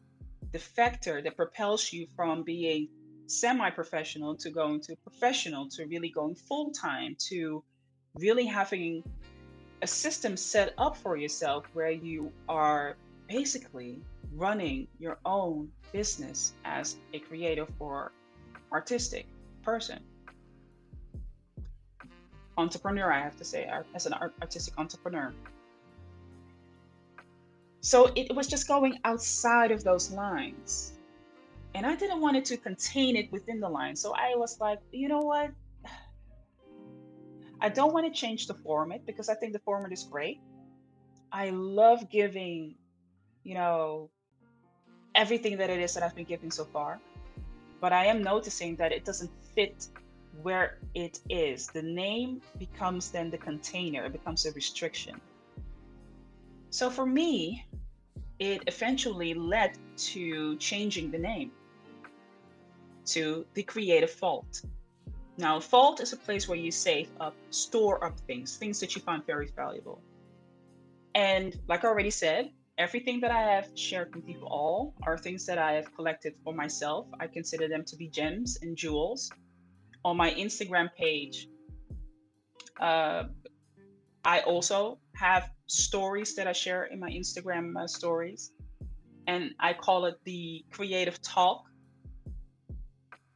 the 0.52 0.58
factor 0.58 1.20
that 1.20 1.36
propels 1.36 1.92
you 1.92 2.06
from 2.16 2.42
being 2.42 2.88
semi 3.26 3.70
professional 3.70 4.36
to 4.36 4.50
going 4.50 4.80
to 4.80 4.96
professional 4.96 5.68
to 5.68 5.86
really 5.86 6.10
going 6.10 6.34
full 6.34 6.70
time 6.70 7.16
to 7.18 7.62
really 8.16 8.46
having 8.46 9.02
a 9.82 9.86
system 9.86 10.36
set 10.36 10.74
up 10.78 10.96
for 10.96 11.16
yourself 11.16 11.64
where 11.72 11.90
you 11.90 12.32
are 12.48 12.96
basically 13.28 14.00
running 14.34 14.86
your 14.98 15.18
own 15.24 15.68
business 15.92 16.54
as 16.64 16.96
a 17.12 17.18
creative 17.18 17.68
or 17.78 18.12
artistic 18.72 19.26
person. 19.62 20.00
Entrepreneur, 22.56 23.12
I 23.12 23.20
have 23.20 23.36
to 23.36 23.44
say, 23.44 23.68
as 23.94 24.06
an 24.06 24.14
artistic 24.14 24.74
entrepreneur. 24.78 25.32
So 27.80 28.10
it 28.14 28.34
was 28.34 28.46
just 28.46 28.68
going 28.68 28.98
outside 29.04 29.70
of 29.70 29.84
those 29.84 30.10
lines. 30.10 30.92
And 31.74 31.84
I 31.84 31.96
didn't 31.96 32.20
want 32.20 32.36
it 32.36 32.44
to 32.46 32.56
contain 32.56 33.16
it 33.16 33.32
within 33.32 33.58
the 33.58 33.68
line. 33.68 33.96
So 33.96 34.14
I 34.14 34.36
was 34.36 34.60
like, 34.60 34.78
you 34.92 35.08
know 35.08 35.22
what? 35.22 35.50
I 37.60 37.68
don't 37.68 37.92
want 37.92 38.06
to 38.06 38.12
change 38.12 38.46
the 38.46 38.54
format 38.54 39.04
because 39.04 39.28
I 39.28 39.34
think 39.34 39.52
the 39.52 39.58
format 39.58 39.92
is 39.92 40.04
great. 40.04 40.40
I 41.32 41.50
love 41.50 42.08
giving, 42.10 42.76
you 43.42 43.54
know, 43.54 44.10
everything 45.16 45.56
that 45.58 45.68
it 45.68 45.80
is 45.80 45.94
that 45.94 46.04
I've 46.04 46.14
been 46.14 46.26
giving 46.26 46.52
so 46.52 46.64
far. 46.64 47.00
But 47.80 47.92
I 47.92 48.06
am 48.06 48.22
noticing 48.22 48.76
that 48.76 48.92
it 48.92 49.04
doesn't 49.04 49.30
fit 49.54 49.88
where 50.42 50.78
it 50.94 51.18
is. 51.28 51.66
The 51.66 51.82
name 51.82 52.40
becomes 52.56 53.10
then 53.10 53.30
the 53.30 53.38
container, 53.38 54.04
it 54.04 54.12
becomes 54.12 54.46
a 54.46 54.52
restriction. 54.52 55.20
So 56.70 56.88
for 56.88 57.04
me, 57.04 57.66
it 58.38 58.62
eventually 58.68 59.34
led 59.34 59.76
to 59.96 60.56
changing 60.56 61.10
the 61.10 61.18
name 61.18 61.50
to 63.06 63.44
the 63.54 63.62
Creative 63.62 64.12
Vault. 64.18 64.62
Now, 65.36 65.58
Vault 65.58 66.00
is 66.00 66.12
a 66.12 66.16
place 66.16 66.48
where 66.48 66.58
you 66.58 66.70
save 66.70 67.08
up, 67.20 67.34
store 67.50 68.04
up 68.04 68.18
things, 68.20 68.56
things 68.56 68.78
that 68.80 68.94
you 68.94 69.02
find 69.02 69.24
very 69.26 69.48
valuable. 69.56 70.00
And 71.14 71.58
like 71.68 71.84
I 71.84 71.88
already 71.88 72.10
said, 72.10 72.50
everything 72.78 73.20
that 73.20 73.30
I 73.30 73.40
have 73.40 73.68
shared 73.74 74.14
with 74.14 74.28
you 74.28 74.40
all 74.46 74.94
are 75.04 75.18
things 75.18 75.46
that 75.46 75.58
I 75.58 75.72
have 75.72 75.94
collected 75.94 76.34
for 76.44 76.54
myself. 76.54 77.06
I 77.20 77.26
consider 77.26 77.68
them 77.68 77.84
to 77.84 77.96
be 77.96 78.08
gems 78.08 78.58
and 78.62 78.76
jewels. 78.76 79.30
On 80.04 80.16
my 80.16 80.30
Instagram 80.32 80.88
page, 80.96 81.48
uh, 82.80 83.24
I 84.24 84.40
also 84.40 84.98
have 85.14 85.50
stories 85.66 86.34
that 86.36 86.46
I 86.46 86.52
share 86.52 86.84
in 86.84 86.98
my 86.98 87.10
Instagram 87.10 87.76
uh, 87.76 87.86
stories, 87.86 88.52
and 89.26 89.50
I 89.60 89.72
call 89.72 90.06
it 90.06 90.16
the 90.24 90.64
creative 90.70 91.20
talk. 91.22 91.64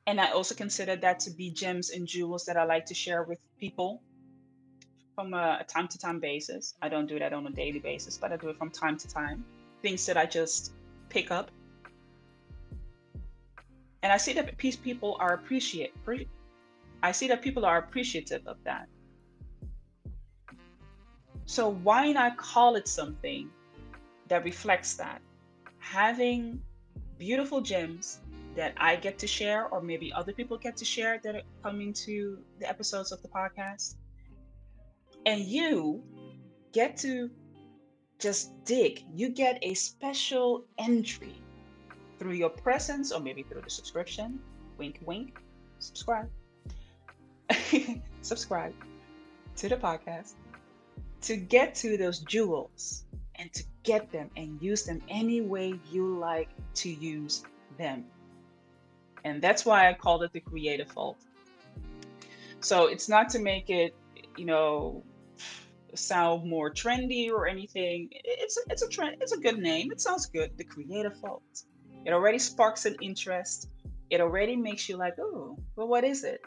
And 0.08 0.18
I 0.18 0.30
also 0.30 0.54
consider 0.54 0.96
that 0.96 1.20
to 1.20 1.30
be 1.30 1.50
gems 1.50 1.90
and 1.90 2.06
jewels 2.06 2.46
that 2.46 2.56
I 2.56 2.64
like 2.64 2.86
to 2.86 2.94
share 2.94 3.24
with 3.24 3.38
people 3.60 4.00
from 5.14 5.34
a 5.34 5.62
time 5.68 5.86
to 5.86 5.98
time 5.98 6.18
basis. 6.18 6.76
I 6.80 6.88
don't 6.88 7.06
do 7.06 7.18
that 7.18 7.34
on 7.34 7.46
a 7.46 7.50
daily 7.50 7.78
basis, 7.78 8.16
but 8.16 8.32
I 8.32 8.38
do 8.38 8.48
it 8.48 8.56
from 8.56 8.70
time 8.70 8.96
to 8.96 9.06
time. 9.06 9.44
Things 9.82 10.06
that 10.06 10.16
I 10.16 10.24
just 10.24 10.72
pick 11.10 11.30
up. 11.30 11.50
And 14.02 14.10
I 14.10 14.16
see 14.16 14.32
that 14.32 14.56
people 14.56 15.18
are 15.20 15.34
appreciate. 15.34 15.92
I 17.02 17.12
see 17.12 17.28
that 17.28 17.42
people 17.42 17.66
are 17.66 17.76
appreciative 17.76 18.46
of 18.46 18.56
that. 18.64 18.88
So 21.44 21.68
why 21.68 22.12
not 22.12 22.38
call 22.38 22.76
it 22.76 22.88
something 22.88 23.50
that 24.28 24.42
reflects 24.42 24.94
that? 24.94 25.20
Having 25.80 26.62
beautiful 27.18 27.60
gems 27.60 28.20
that 28.58 28.74
I 28.76 28.96
get 28.96 29.20
to 29.20 29.28
share, 29.28 29.68
or 29.68 29.80
maybe 29.80 30.12
other 30.12 30.32
people 30.32 30.58
get 30.58 30.76
to 30.78 30.84
share 30.84 31.20
that 31.22 31.36
are 31.36 31.42
coming 31.62 31.92
to 32.06 32.38
the 32.58 32.68
episodes 32.68 33.12
of 33.12 33.22
the 33.22 33.28
podcast. 33.28 33.94
And 35.26 35.42
you 35.42 36.02
get 36.72 36.96
to 37.06 37.30
just 38.18 38.50
dig. 38.64 39.04
You 39.14 39.28
get 39.28 39.60
a 39.62 39.74
special 39.74 40.64
entry 40.76 41.36
through 42.18 42.32
your 42.32 42.50
presence, 42.50 43.12
or 43.12 43.20
maybe 43.20 43.44
through 43.44 43.60
the 43.62 43.70
subscription. 43.70 44.40
Wink, 44.76 44.98
wink. 45.06 45.38
Subscribe. 45.78 46.28
subscribe 48.22 48.74
to 49.54 49.68
the 49.68 49.76
podcast 49.76 50.34
to 51.20 51.36
get 51.36 51.76
to 51.76 51.96
those 51.96 52.18
jewels 52.20 53.04
and 53.36 53.52
to 53.52 53.62
get 53.84 54.10
them 54.10 54.28
and 54.36 54.60
use 54.60 54.82
them 54.82 55.00
any 55.08 55.42
way 55.42 55.78
you 55.92 56.18
like 56.18 56.48
to 56.74 56.90
use 56.90 57.44
them. 57.78 58.04
And 59.24 59.42
that's 59.42 59.64
why 59.64 59.88
I 59.88 59.94
called 59.94 60.22
it 60.22 60.32
the 60.32 60.40
Creative 60.40 60.90
Vault. 60.92 61.18
So 62.60 62.86
it's 62.86 63.08
not 63.08 63.28
to 63.30 63.38
make 63.38 63.70
it, 63.70 63.94
you 64.36 64.44
know, 64.44 65.04
sound 65.94 66.48
more 66.48 66.72
trendy 66.72 67.30
or 67.30 67.46
anything. 67.46 68.08
It's 68.12 68.58
it's 68.70 68.82
a 68.82 68.88
trend. 68.88 69.16
It's 69.20 69.32
a 69.32 69.38
good 69.38 69.58
name. 69.58 69.90
It 69.90 70.00
sounds 70.00 70.26
good. 70.26 70.56
The 70.56 70.64
Creative 70.64 71.16
Vault. 71.20 71.64
It 72.04 72.12
already 72.12 72.38
sparks 72.38 72.86
an 72.86 72.96
interest. 73.00 73.68
It 74.10 74.20
already 74.20 74.56
makes 74.56 74.88
you 74.88 74.96
like, 74.96 75.14
oh, 75.18 75.58
well, 75.76 75.88
what 75.88 76.04
is 76.04 76.24
it? 76.24 76.40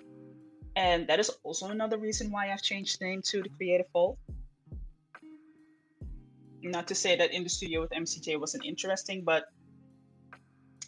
And 0.76 1.08
that 1.08 1.20
is 1.20 1.30
also 1.44 1.68
another 1.68 1.98
reason 1.98 2.32
why 2.32 2.52
I've 2.52 2.62
changed 2.62 3.00
the 3.00 3.06
name 3.06 3.22
to 3.26 3.44
the 3.44 3.50
Creative 3.50 3.88
Vault. 3.94 4.18
not 6.64 6.88
to 6.88 6.96
say 6.96 7.16
that 7.16 7.34
in 7.34 7.44
the 7.44 7.50
studio 7.50 7.82
with 7.82 7.92
MCJ 7.92 8.40
wasn't 8.40 8.66
interesting, 8.66 9.24
but 9.24 9.46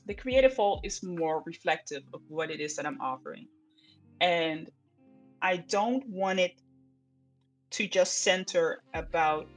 the 0.05 0.13
creative 0.13 0.55
vault 0.55 0.81
is 0.83 1.03
more 1.03 1.43
reflective 1.45 2.03
of 2.13 2.21
what 2.27 2.51
it 2.51 2.59
is 2.59 2.75
that 2.75 2.85
I'm 2.85 2.99
offering. 3.01 3.47
And 4.21 4.69
I 5.41 5.57
don't 5.57 6.07
want 6.07 6.39
it 6.39 6.53
to 7.71 7.87
just 7.87 8.19
center 8.19 8.81
about 8.93 9.47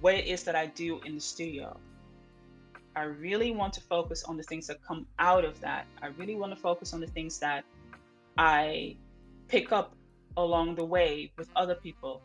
what 0.00 0.14
it 0.14 0.26
is 0.26 0.42
that 0.44 0.56
I 0.56 0.66
do 0.66 1.00
in 1.04 1.14
the 1.14 1.20
studio. 1.20 1.78
I 2.94 3.04
really 3.04 3.52
want 3.52 3.72
to 3.74 3.80
focus 3.80 4.24
on 4.24 4.36
the 4.36 4.42
things 4.42 4.66
that 4.66 4.82
come 4.82 5.06
out 5.18 5.44
of 5.44 5.58
that. 5.60 5.86
I 6.02 6.08
really 6.18 6.34
want 6.34 6.54
to 6.54 6.60
focus 6.60 6.92
on 6.92 7.00
the 7.00 7.06
things 7.06 7.38
that 7.38 7.64
I 8.36 8.96
pick 9.48 9.72
up 9.72 9.94
along 10.36 10.74
the 10.74 10.84
way 10.84 11.32
with 11.36 11.48
other 11.56 11.74
people 11.74 12.22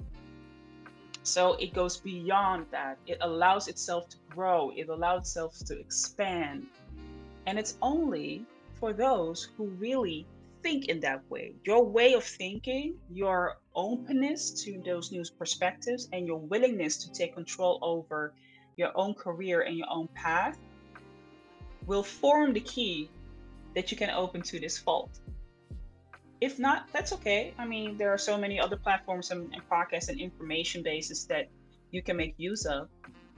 so 1.28 1.56
it 1.56 1.74
goes 1.74 1.98
beyond 1.98 2.68
that. 2.72 2.98
It 3.06 3.18
allows 3.20 3.68
itself 3.68 4.08
to 4.10 4.18
grow, 4.30 4.72
it 4.78 4.88
allows 4.88 5.24
itself 5.24 5.58
to 5.66 5.78
expand. 5.78 6.68
And 7.48 7.58
it's 7.58 7.78
only 7.82 8.46
for 8.80 8.94
those 8.94 9.50
who 9.58 9.66
really 9.80 10.28
think 10.62 10.86
in 10.86 11.00
that 11.00 11.24
way. 11.32 11.56
Your 11.64 11.84
way 11.84 12.14
of 12.14 12.24
thinking, 12.24 13.00
your 13.10 13.58
openness 13.74 14.52
to 14.64 14.80
those 14.86 15.12
new 15.12 15.24
perspectives, 15.40 16.08
and 16.14 16.28
your 16.28 16.38
willingness 16.38 16.98
to 16.98 17.12
take 17.12 17.34
control 17.34 17.80
over 17.82 18.34
your 18.76 18.92
own 18.96 19.16
career 19.16 19.62
and 19.62 19.76
your 19.76 19.90
own 19.90 20.08
path 20.14 20.60
will 21.88 22.04
form 22.04 22.54
the 22.54 22.60
key 22.60 23.10
that 23.74 23.90
you 23.90 23.98
can 23.98 24.12
open 24.12 24.44
to 24.44 24.60
this 24.60 24.78
vault 24.78 25.20
if 26.40 26.60
not, 26.60 26.88
that's 26.94 27.14
okay. 27.14 27.54
I 27.58 27.66
mean, 27.66 27.98
there 27.98 28.14
are 28.14 28.18
so 28.18 28.38
many 28.38 28.60
other 28.60 28.78
platforms 28.78 29.32
and, 29.32 29.54
and 29.54 29.62
podcasts 29.70 30.10
and 30.10 30.20
information 30.20 30.84
bases 30.84 31.26
that 31.26 31.50
you 31.92 32.02
can 32.02 32.16
make 32.16 32.36
use 32.38 32.66
of. 32.66 32.90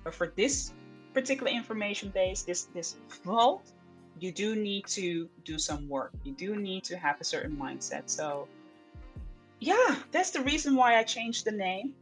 But 0.04 0.14
for 0.14 0.34
this 0.36 0.74
particular 1.14 1.52
information 1.52 2.10
base, 2.10 2.44
this 2.44 2.66
this 2.74 2.96
vault, 3.24 3.72
you 4.20 4.32
do 4.32 4.56
need 4.56 4.86
to 4.88 5.30
do 5.44 5.58
some 5.58 5.88
work. 5.88 6.12
You 6.24 6.34
do 6.34 6.56
need 6.56 6.84
to 6.86 6.98
have 6.98 7.20
a 7.22 7.24
certain 7.24 7.56
mindset. 7.56 8.04
So 8.10 8.48
yeah, 9.60 9.96
that's 10.12 10.32
the 10.32 10.42
reason 10.42 10.76
why 10.76 10.98
I 10.98 11.04
changed 11.04 11.46
the 11.46 11.52
name. 11.52 11.94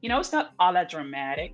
You 0.00 0.08
know, 0.08 0.18
it's 0.20 0.32
not 0.32 0.52
all 0.58 0.72
that 0.72 0.90
dramatic. 0.90 1.52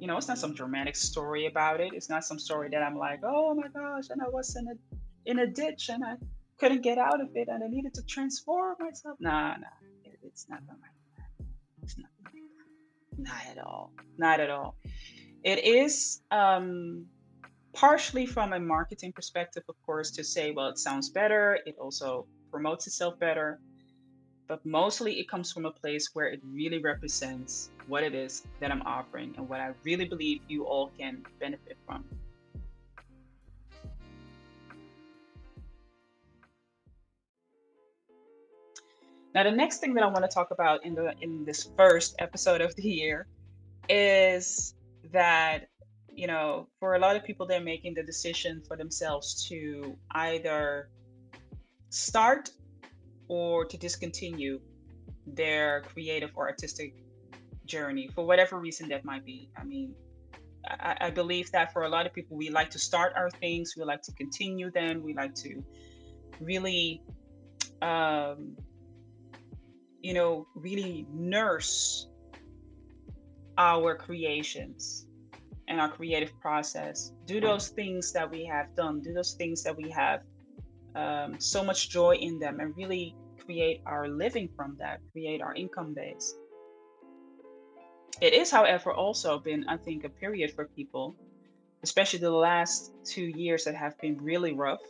You 0.00 0.06
know, 0.06 0.16
it's 0.16 0.28
not 0.28 0.38
some 0.38 0.54
dramatic 0.54 0.96
story 0.96 1.46
about 1.46 1.80
it. 1.80 1.92
It's 1.94 2.10
not 2.10 2.24
some 2.24 2.38
story 2.38 2.68
that 2.70 2.82
I'm 2.82 2.98
like, 2.98 3.20
oh 3.24 3.54
my 3.54 3.68
gosh, 3.68 4.10
and 4.10 4.20
I 4.20 4.28
was 4.28 4.56
in 4.56 4.68
a 4.68 5.30
in 5.30 5.38
a 5.40 5.46
ditch 5.46 5.88
and 5.88 6.04
I 6.04 6.14
couldn't 6.58 6.82
get 6.82 6.98
out 6.98 7.20
of 7.20 7.28
it 7.34 7.48
and 7.48 7.62
I 7.62 7.68
needed 7.68 7.94
to 7.94 8.02
transform 8.02 8.76
myself. 8.78 9.16
Nah, 9.20 9.56
nah, 9.56 9.66
it, 10.04 10.18
it's 10.22 10.48
not 10.48 10.60
like 10.68 10.78
that. 11.16 11.46
It's 11.82 11.98
not 11.98 12.08
that. 12.22 12.32
Not 13.18 13.42
at 13.50 13.64
all. 13.64 13.92
Not 14.18 14.40
at 14.40 14.50
all. 14.50 14.76
It 15.42 15.64
is 15.64 16.20
um, 16.30 17.06
partially 17.76 18.24
from 18.24 18.54
a 18.54 18.58
marketing 18.58 19.12
perspective, 19.12 19.62
of 19.68 19.74
course, 19.84 20.10
to 20.10 20.24
say, 20.24 20.50
well, 20.50 20.68
it 20.68 20.78
sounds 20.78 21.10
better. 21.10 21.58
It 21.66 21.76
also 21.78 22.26
promotes 22.50 22.86
itself 22.86 23.18
better. 23.18 23.60
But 24.48 24.64
mostly 24.64 25.20
it 25.20 25.28
comes 25.28 25.52
from 25.52 25.66
a 25.66 25.70
place 25.70 26.08
where 26.14 26.26
it 26.26 26.40
really 26.42 26.78
represents 26.78 27.68
what 27.86 28.02
it 28.02 28.14
is 28.14 28.44
that 28.60 28.72
I'm 28.72 28.80
offering 28.82 29.34
and 29.36 29.46
what 29.46 29.60
I 29.60 29.72
really 29.84 30.06
believe 30.06 30.40
you 30.48 30.64
all 30.64 30.90
can 30.98 31.22
benefit 31.38 31.76
from. 31.86 32.02
Now, 39.34 39.42
the 39.42 39.50
next 39.50 39.80
thing 39.80 39.92
that 39.94 40.02
I 40.02 40.06
want 40.06 40.24
to 40.24 40.30
talk 40.32 40.50
about 40.50 40.82
in 40.86 40.94
the 40.94 41.12
in 41.20 41.44
this 41.44 41.68
first 41.76 42.14
episode 42.20 42.62
of 42.62 42.74
the 42.76 42.88
year 42.88 43.26
is 43.90 44.74
that 45.12 45.68
you 46.16 46.26
know, 46.26 46.66
for 46.80 46.94
a 46.94 46.98
lot 46.98 47.14
of 47.14 47.24
people, 47.24 47.46
they're 47.46 47.60
making 47.60 47.94
the 47.94 48.02
decision 48.02 48.62
for 48.66 48.76
themselves 48.76 49.46
to 49.48 49.96
either 50.12 50.88
start 51.90 52.50
or 53.28 53.66
to 53.66 53.76
discontinue 53.76 54.58
their 55.26 55.82
creative 55.82 56.30
or 56.34 56.48
artistic 56.48 56.94
journey 57.66 58.08
for 58.14 58.24
whatever 58.24 58.58
reason 58.58 58.88
that 58.88 59.04
might 59.04 59.24
be. 59.26 59.50
I 59.56 59.64
mean, 59.64 59.94
I, 60.66 60.96
I, 61.00 61.10
believe 61.10 61.50
that 61.52 61.72
for 61.72 61.82
a 61.82 61.88
lot 61.88 62.06
of 62.06 62.14
people, 62.14 62.36
we 62.36 62.48
like 62.48 62.70
to 62.70 62.78
start 62.78 63.12
our 63.14 63.30
things, 63.30 63.74
we 63.76 63.84
like 63.84 64.02
to 64.02 64.12
continue 64.12 64.70
them, 64.70 65.02
we 65.02 65.12
like 65.14 65.34
to 65.36 65.62
really 66.40 67.02
um, 67.82 68.56
you 70.00 70.14
know, 70.14 70.46
really 70.54 71.06
nurse 71.12 72.08
our 73.58 73.96
creations 73.96 75.05
and 75.68 75.80
our 75.80 75.88
creative 75.88 76.32
process. 76.40 77.12
Do 77.26 77.40
those 77.40 77.68
things 77.68 78.12
that 78.12 78.30
we 78.30 78.44
have 78.46 78.74
done, 78.76 79.00
do 79.00 79.12
those 79.12 79.34
things 79.34 79.62
that 79.64 79.76
we 79.76 79.90
have 79.90 80.22
um, 80.94 81.40
so 81.40 81.64
much 81.64 81.90
joy 81.90 82.14
in 82.16 82.38
them, 82.38 82.60
and 82.60 82.76
really 82.76 83.14
create 83.44 83.80
our 83.86 84.08
living 84.08 84.48
from 84.56 84.76
that, 84.78 85.00
create 85.12 85.42
our 85.42 85.54
income 85.54 85.94
base. 85.94 86.34
It 88.20 88.32
is, 88.32 88.50
however, 88.50 88.92
also 88.92 89.38
been, 89.38 89.66
I 89.68 89.76
think, 89.76 90.04
a 90.04 90.08
period 90.08 90.52
for 90.54 90.66
people, 90.66 91.14
especially 91.82 92.20
the 92.20 92.30
last 92.30 92.92
two 93.04 93.26
years 93.26 93.64
that 93.64 93.74
have 93.74 93.98
been 93.98 94.16
really 94.22 94.52
rough. 94.52 94.80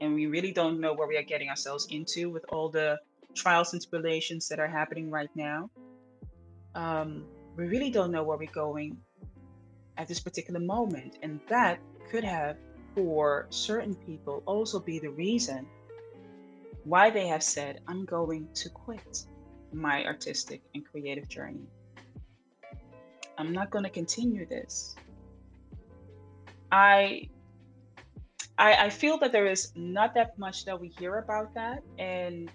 And 0.00 0.14
we 0.14 0.26
really 0.26 0.52
don't 0.52 0.80
know 0.80 0.94
where 0.94 1.06
we 1.06 1.18
are 1.18 1.22
getting 1.22 1.50
ourselves 1.50 1.86
into 1.90 2.30
with 2.30 2.44
all 2.48 2.70
the 2.70 2.98
trials 3.34 3.74
and 3.74 3.82
tribulations 3.82 4.48
that 4.48 4.58
are 4.58 4.66
happening 4.66 5.10
right 5.10 5.28
now. 5.34 5.70
Um, 6.74 7.26
we 7.56 7.66
really 7.66 7.90
don't 7.90 8.10
know 8.10 8.22
where 8.22 8.38
we're 8.38 8.50
going 8.50 8.96
at 9.96 10.08
this 10.08 10.20
particular 10.20 10.60
moment. 10.60 11.18
And 11.22 11.40
that 11.48 11.78
could 12.10 12.24
have, 12.24 12.56
for 12.94 13.46
certain 13.50 13.94
people, 13.94 14.42
also 14.46 14.80
be 14.80 14.98
the 14.98 15.10
reason 15.10 15.66
why 16.84 17.10
they 17.10 17.26
have 17.26 17.42
said, 17.42 17.80
I'm 17.86 18.04
going 18.04 18.48
to 18.54 18.68
quit 18.70 19.26
my 19.72 20.04
artistic 20.04 20.62
and 20.74 20.84
creative 20.84 21.28
journey. 21.28 21.66
I'm 23.38 23.52
not 23.52 23.70
going 23.70 23.84
to 23.84 23.90
continue 23.90 24.46
this. 24.46 24.94
I, 26.72 27.28
I 28.58 28.90
feel 28.90 29.16
that 29.18 29.32
there 29.32 29.46
is 29.46 29.72
not 29.74 30.14
that 30.14 30.38
much 30.38 30.64
that 30.66 30.78
we 30.78 30.88
hear 30.88 31.18
about 31.18 31.54
that, 31.54 31.82
and 31.98 32.50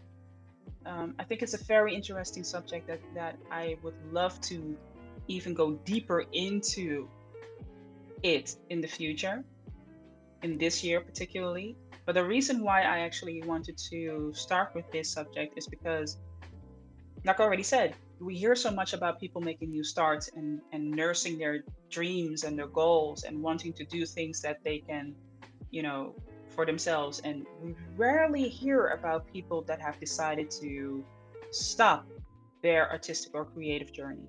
um, 0.85 1.15
I 1.17 1.23
think 1.23 1.41
it's 1.41 1.55
a 1.55 1.63
very 1.63 1.95
interesting 1.95 2.43
subject 2.43 2.87
that, 2.87 2.99
that 3.15 3.37
I 3.51 3.77
would 3.81 3.95
love 4.11 4.39
to 4.41 4.77
even 5.27 5.55
go 5.55 5.71
deeper 5.83 6.25
into 6.31 7.09
it 8.25 8.55
in 8.71 8.81
the 8.81 8.87
future, 8.87 9.43
in 10.41 10.57
this 10.57 10.83
year 10.83 10.99
particularly. 10.99 11.77
But 12.05 12.15
the 12.15 12.25
reason 12.25 12.63
why 12.63 12.81
I 12.81 12.99
actually 12.99 13.41
wanted 13.43 13.77
to 13.91 14.31
start 14.33 14.69
with 14.73 14.89
this 14.91 15.11
subject 15.11 15.53
is 15.57 15.67
because, 15.67 16.17
like 17.23 17.39
I 17.39 17.43
already 17.43 17.63
said, 17.63 17.95
we 18.19 18.35
hear 18.35 18.55
so 18.55 18.71
much 18.71 18.93
about 18.93 19.19
people 19.19 19.41
making 19.41 19.69
new 19.69 19.83
starts 19.83 20.29
and, 20.35 20.61
and 20.71 20.89
nursing 20.89 21.37
their 21.37 21.63
dreams 21.89 22.43
and 22.43 22.57
their 22.57 22.67
goals 22.67 23.23
and 23.23 23.41
wanting 23.41 23.73
to 23.73 23.83
do 23.85 24.05
things 24.05 24.41
that 24.41 24.57
they 24.63 24.79
can, 24.79 25.13
you 25.69 25.83
know, 25.83 26.15
for 26.49 26.65
themselves. 26.65 27.19
And 27.19 27.45
we 27.61 27.75
rarely 27.95 28.47
hear 28.47 28.87
about 28.87 29.27
people 29.31 29.63
that 29.63 29.81
have 29.81 29.99
decided 29.99 30.49
to 30.61 31.03
stop 31.51 32.07
their 32.63 32.89
artistic 32.91 33.35
or 33.35 33.45
creative 33.45 33.91
journey 33.91 34.27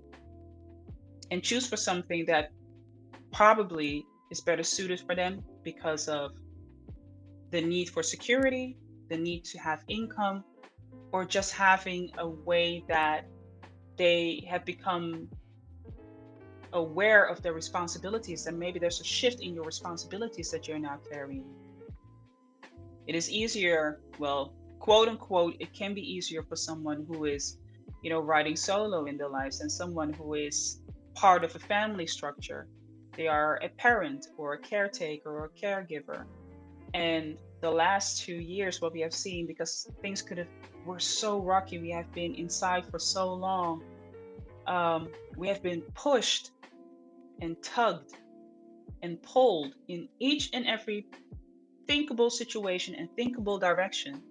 and 1.30 1.42
choose 1.42 1.66
for 1.66 1.76
something 1.76 2.24
that 2.26 2.50
probably 3.37 4.07
is 4.31 4.40
better 4.40 4.62
suited 4.62 5.01
for 5.01 5.14
them 5.14 5.42
because 5.62 6.09
of 6.09 6.33
the 7.51 7.61
need 7.61 7.90
for 7.90 8.03
security, 8.03 8.77
the 9.11 9.16
need 9.16 9.44
to 9.44 9.59
have 9.59 9.85
income, 9.88 10.42
or 11.12 11.25
just 11.25 11.53
having 11.53 12.11
a 12.18 12.27
way 12.27 12.83
that 12.88 13.27
they 13.99 14.42
have 14.49 14.64
become 14.64 15.29
aware 16.72 17.25
of 17.25 17.42
their 17.42 17.53
responsibilities 17.53 18.46
and 18.46 18.59
maybe 18.59 18.79
there's 18.79 19.01
a 19.01 19.05
shift 19.05 19.40
in 19.40 19.55
your 19.55 19.64
responsibilities 19.64 20.51
that 20.51 20.66
you're 20.66 20.79
now 20.79 20.99
carrying 21.11 21.44
it 23.07 23.14
is 23.14 23.31
easier, 23.31 24.01
well, 24.18 24.53
quote 24.81 25.09
unquote, 25.09 25.57
it 25.61 25.72
can 25.72 25.94
be 25.94 26.01
easier 26.01 26.42
for 26.42 26.57
someone 26.57 27.05
who 27.07 27.25
is, 27.25 27.59
you 28.03 28.11
know, 28.11 28.20
riding 28.20 28.57
solo 28.57 29.05
in 29.05 29.16
their 29.16 29.29
lives 29.29 29.61
than 29.61 29.70
someone 29.70 30.12
who 30.12 30.35
is 30.35 30.81
part 31.14 31.44
of 31.44 31.55
a 31.55 31.59
family 31.59 32.07
structure. 32.07 32.66
They 33.16 33.29
are 33.29 33.59
a 33.62 33.68
parent 33.68 34.29
or 34.37 34.55
a 34.55 34.59
caretaker 34.59 35.31
or 35.31 35.46
a 35.46 35.48
caregiver. 35.48 36.24
And 36.94 37.38
the 37.61 37.70
last 37.70 38.22
two 38.22 38.35
years, 38.35 38.81
what 38.81 38.92
we 38.92 39.00
have 39.00 39.14
seen, 39.14 39.46
because 39.46 39.88
things 40.02 40.22
could 40.22 40.38
have 40.38 40.48
were 40.85 41.00
so 41.00 41.40
rocky, 41.40 41.79
we 41.79 41.90
have 41.90 42.12
been 42.12 42.35
inside 42.35 42.87
for 42.87 42.98
so 42.98 43.33
long. 43.33 43.83
Um, 44.66 45.09
we 45.37 45.48
have 45.48 45.62
been 45.62 45.83
pushed 45.94 46.50
and 47.40 47.61
tugged 47.62 48.12
and 49.02 49.22
pulled 49.22 49.74
in 49.88 50.09
each 50.18 50.50
and 50.52 50.66
every 50.66 51.07
thinkable 51.87 52.31
situation 52.31 52.94
and 52.94 53.09
thinkable 53.16 53.59
direction 53.59 54.22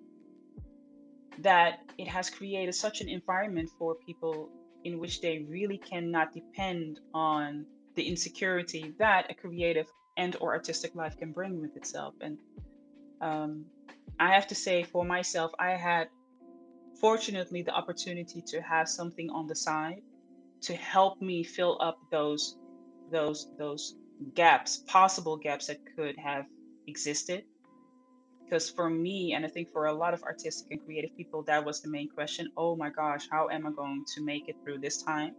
that 1.39 1.79
it 1.97 2.07
has 2.07 2.29
created 2.29 2.73
such 2.73 3.01
an 3.01 3.09
environment 3.09 3.69
for 3.77 3.95
people 3.95 4.49
in 4.83 4.99
which 4.99 5.21
they 5.21 5.45
really 5.49 5.77
cannot 5.77 6.33
depend 6.33 6.99
on 7.13 7.65
the 7.95 8.07
insecurity 8.07 8.93
that 8.99 9.29
a 9.29 9.33
creative 9.33 9.87
and 10.17 10.35
or 10.39 10.53
artistic 10.53 10.95
life 10.95 11.17
can 11.17 11.31
bring 11.31 11.61
with 11.61 11.75
itself. 11.75 12.13
And 12.21 12.37
um, 13.21 13.65
i 14.19 14.33
have 14.33 14.47
to 14.47 14.55
say 14.55 14.83
for 14.83 15.03
myself 15.05 15.51
i 15.59 15.71
had 15.71 16.07
fortunately 16.99 17.61
the 17.61 17.71
opportunity 17.71 18.41
to 18.41 18.61
have 18.61 18.87
something 18.87 19.29
on 19.29 19.47
the 19.47 19.55
side 19.55 20.01
to 20.61 20.75
help 20.75 21.21
me 21.21 21.43
fill 21.43 21.77
up 21.81 21.97
those 22.11 22.57
those 23.11 23.47
those 23.57 23.95
gaps 24.33 24.83
possible 24.87 25.37
gaps 25.37 25.67
that 25.67 25.77
could 25.95 26.15
have 26.17 26.45
existed. 26.87 27.43
Because 28.43 28.69
for 28.69 28.89
me 28.89 29.33
and 29.33 29.45
i 29.45 29.49
think 29.49 29.67
for 29.73 29.87
a 29.87 29.93
lot 29.93 30.13
of 30.13 30.23
artistic 30.23 30.67
and 30.71 30.83
creative 30.85 31.15
people 31.17 31.43
that 31.43 31.65
was 31.65 31.81
the 31.81 31.89
main 31.89 32.09
question. 32.09 32.47
Oh 32.55 32.75
my 32.75 32.89
gosh 32.89 33.27
how 33.29 33.49
am 33.49 33.67
i 33.67 33.71
going 33.71 34.05
to 34.15 34.23
make 34.23 34.47
it 34.47 34.55
through 34.63 34.79
this 34.79 35.01
time 35.01 35.33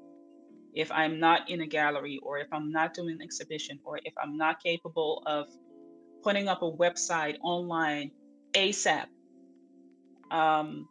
if 0.76 0.92
i'm 0.92 1.18
not 1.18 1.50
in 1.50 1.60
a 1.62 1.66
gallery 1.66 2.20
or 2.22 2.38
if 2.38 2.48
i'm 2.52 2.70
not 2.70 2.94
doing 2.94 3.16
an 3.16 3.22
exhibition 3.22 3.80
or 3.84 3.98
if 4.04 4.14
i'm 4.22 4.36
not 4.36 4.62
capable 4.62 5.22
of 5.26 5.46
putting 6.22 6.48
up 6.48 6.62
a 6.62 6.70
website 6.70 7.36
online 7.42 8.10
asap 8.54 9.06
um, 10.30 10.88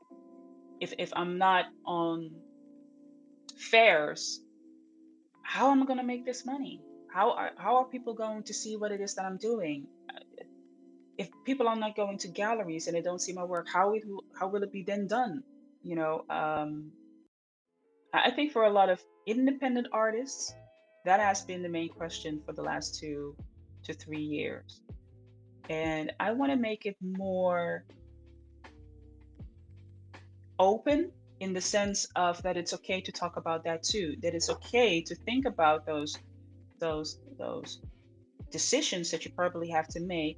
if, 0.81 0.93
if 0.99 1.11
i'm 1.15 1.37
not 1.37 1.65
on 1.85 2.31
fairs 3.57 4.41
how 5.43 5.71
am 5.71 5.83
i 5.83 5.85
going 5.85 5.99
to 5.99 6.05
make 6.05 6.25
this 6.25 6.45
money 6.45 6.81
how 7.13 7.31
are, 7.31 7.51
how 7.57 7.77
are 7.77 7.85
people 7.85 8.13
going 8.13 8.43
to 8.43 8.53
see 8.53 8.75
what 8.75 8.91
it 8.91 8.99
is 8.99 9.15
that 9.15 9.25
i'm 9.25 9.37
doing 9.37 9.87
if 11.17 11.29
people 11.45 11.67
are 11.67 11.75
not 11.75 11.95
going 11.95 12.17
to 12.19 12.27
galleries 12.27 12.87
and 12.87 12.95
they 12.95 13.01
don't 13.01 13.21
see 13.21 13.33
my 13.33 13.43
work, 13.43 13.67
how 13.71 13.93
it 13.93 14.03
how 14.37 14.47
will 14.47 14.63
it 14.63 14.71
be 14.71 14.83
then 14.83 15.07
done? 15.07 15.43
You 15.83 15.95
know, 15.95 16.25
um, 16.29 16.91
I 18.23 18.31
think 18.31 18.51
for 18.51 18.63
a 18.63 18.69
lot 18.69 18.89
of 18.89 19.01
independent 19.25 19.87
artists, 19.91 20.53
that 21.05 21.19
has 21.19 21.43
been 21.43 21.61
the 21.61 21.69
main 21.69 21.89
question 21.89 22.41
for 22.45 22.53
the 22.53 22.61
last 22.61 22.99
two 22.99 23.35
to 23.83 23.93
three 23.93 24.21
years. 24.21 24.81
And 25.69 26.11
I 26.19 26.31
want 26.31 26.51
to 26.51 26.57
make 26.57 26.85
it 26.85 26.95
more 27.01 27.85
open 30.59 31.11
in 31.39 31.53
the 31.53 31.61
sense 31.61 32.07
of 32.15 32.41
that 32.43 32.55
it's 32.57 32.73
okay 32.73 33.01
to 33.01 33.11
talk 33.11 33.35
about 33.35 33.63
that 33.65 33.83
too 33.83 34.15
that 34.21 34.33
it's 34.33 34.49
okay 34.49 35.01
to 35.01 35.13
think 35.13 35.45
about 35.45 35.85
those 35.85 36.17
those 36.79 37.19
those 37.37 37.81
decisions 38.51 39.11
that 39.11 39.25
you 39.25 39.31
probably 39.35 39.69
have 39.69 39.87
to 39.87 39.99
make 39.99 40.37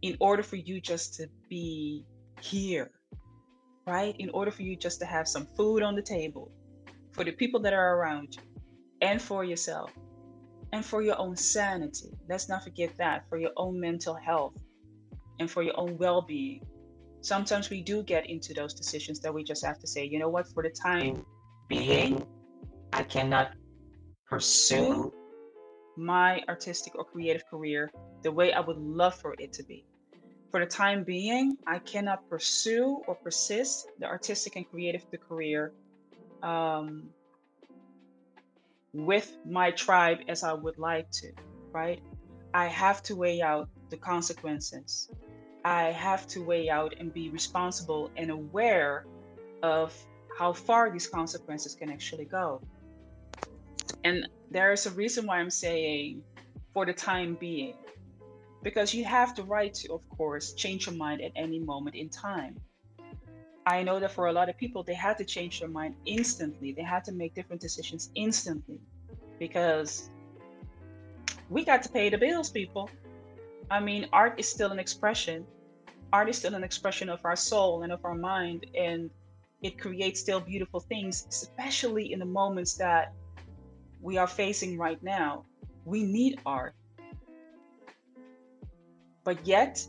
in 0.00 0.16
order 0.18 0.42
for 0.42 0.56
you 0.56 0.80
just 0.80 1.14
to 1.14 1.28
be 1.50 2.06
here 2.40 2.90
right 3.86 4.16
in 4.18 4.30
order 4.30 4.50
for 4.50 4.62
you 4.62 4.76
just 4.76 4.98
to 5.00 5.04
have 5.04 5.28
some 5.28 5.46
food 5.56 5.82
on 5.82 5.94
the 5.94 6.02
table 6.02 6.50
for 7.18 7.24
the 7.24 7.32
people 7.32 7.58
that 7.58 7.72
are 7.72 7.96
around 7.96 8.36
you 8.36 8.42
and 9.00 9.20
for 9.20 9.42
yourself 9.42 9.90
and 10.72 10.84
for 10.84 11.02
your 11.02 11.18
own 11.18 11.34
sanity. 11.34 12.12
Let's 12.28 12.48
not 12.48 12.62
forget 12.62 12.96
that 12.98 13.28
for 13.28 13.38
your 13.38 13.50
own 13.56 13.80
mental 13.80 14.14
health 14.14 14.54
and 15.40 15.50
for 15.50 15.64
your 15.64 15.74
own 15.76 15.98
well-being. 15.98 16.62
Sometimes 17.20 17.70
we 17.70 17.82
do 17.82 18.04
get 18.04 18.30
into 18.30 18.54
those 18.54 18.72
decisions 18.72 19.18
that 19.20 19.34
we 19.34 19.42
just 19.42 19.64
have 19.66 19.80
to 19.80 19.86
say, 19.88 20.04
you 20.04 20.20
know 20.20 20.28
what, 20.28 20.46
for 20.54 20.62
the 20.62 20.70
time 20.70 21.26
being, 21.68 22.24
I 22.92 23.02
cannot 23.02 23.50
pursue 24.28 25.12
my 25.96 26.40
artistic 26.48 26.94
or 26.96 27.04
creative 27.04 27.42
career 27.50 27.90
the 28.22 28.30
way 28.30 28.52
I 28.52 28.60
would 28.60 28.78
love 28.78 29.16
for 29.16 29.34
it 29.40 29.52
to 29.54 29.64
be. 29.64 29.84
For 30.52 30.60
the 30.60 30.66
time 30.66 31.02
being, 31.02 31.56
I 31.66 31.80
cannot 31.80 32.28
pursue 32.30 33.02
or 33.08 33.16
persist 33.16 33.88
the 33.98 34.06
artistic 34.06 34.54
and 34.54 34.70
creative 34.70 35.04
career 35.28 35.72
um, 36.42 37.10
with 38.92 39.36
my 39.44 39.70
tribe 39.70 40.18
as 40.28 40.42
I 40.42 40.52
would 40.52 40.78
like 40.78 41.10
to, 41.12 41.32
right? 41.72 42.00
I 42.54 42.66
have 42.66 43.02
to 43.04 43.16
weigh 43.16 43.42
out 43.42 43.68
the 43.90 43.96
consequences 43.96 45.08
I 45.64 45.92
have 45.92 46.26
to 46.28 46.42
weigh 46.42 46.70
out 46.70 46.94
and 46.98 47.12
be 47.12 47.30
responsible 47.30 48.10
and 48.16 48.30
aware 48.30 49.04
of 49.62 49.94
how 50.38 50.52
far 50.52 50.90
these 50.90 51.06
consequences 51.06 51.74
can 51.74 51.90
actually 51.90 52.24
go. 52.24 52.62
And 54.04 54.28
there 54.50 54.72
is 54.72 54.86
a 54.86 54.90
reason 54.90 55.26
why 55.26 55.38
I'm 55.38 55.50
saying 55.50 56.22
for 56.72 56.86
the 56.86 56.92
time 56.92 57.36
being, 57.38 57.74
because 58.62 58.94
you 58.94 59.04
have 59.04 59.34
the 59.34 59.42
right 59.42 59.74
to, 59.74 59.92
of 59.92 60.08
course, 60.16 60.52
change 60.54 60.86
your 60.86 60.94
mind 60.94 61.20
at 61.20 61.32
any 61.34 61.58
moment 61.58 61.96
in 61.96 62.08
time. 62.08 62.56
I 63.68 63.82
know 63.82 64.00
that 64.00 64.12
for 64.12 64.28
a 64.28 64.32
lot 64.32 64.48
of 64.48 64.56
people, 64.56 64.82
they 64.82 64.94
had 64.94 65.18
to 65.18 65.26
change 65.26 65.60
their 65.60 65.68
mind 65.68 65.94
instantly. 66.06 66.72
They 66.72 66.82
had 66.82 67.04
to 67.04 67.12
make 67.12 67.34
different 67.34 67.60
decisions 67.60 68.10
instantly 68.14 68.80
because 69.38 70.08
we 71.50 71.66
got 71.66 71.82
to 71.82 71.90
pay 71.90 72.08
the 72.08 72.16
bills, 72.16 72.48
people. 72.48 72.88
I 73.70 73.78
mean, 73.80 74.08
art 74.10 74.40
is 74.40 74.48
still 74.48 74.72
an 74.72 74.78
expression. 74.78 75.44
Art 76.14 76.30
is 76.30 76.38
still 76.38 76.54
an 76.54 76.64
expression 76.64 77.10
of 77.10 77.20
our 77.26 77.36
soul 77.36 77.82
and 77.82 77.92
of 77.92 78.02
our 78.06 78.14
mind, 78.14 78.64
and 78.74 79.10
it 79.60 79.78
creates 79.78 80.18
still 80.18 80.40
beautiful 80.40 80.80
things, 80.80 81.26
especially 81.28 82.14
in 82.14 82.20
the 82.20 82.30
moments 82.40 82.74
that 82.76 83.12
we 84.00 84.16
are 84.16 84.26
facing 84.26 84.78
right 84.78 85.02
now. 85.02 85.44
We 85.84 86.04
need 86.04 86.40
art. 86.46 86.74
But 89.24 89.46
yet, 89.46 89.86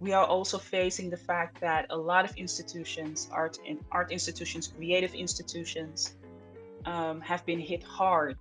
we 0.00 0.12
are 0.12 0.24
also 0.24 0.58
facing 0.58 1.10
the 1.10 1.16
fact 1.16 1.60
that 1.60 1.86
a 1.90 1.96
lot 1.96 2.24
of 2.24 2.36
institutions, 2.36 3.28
art 3.32 3.58
and 3.66 3.78
art 3.90 4.12
institutions, 4.12 4.68
creative 4.68 5.14
institutions, 5.14 6.16
um, 6.84 7.20
have 7.20 7.44
been 7.46 7.58
hit 7.58 7.82
hard 7.82 8.36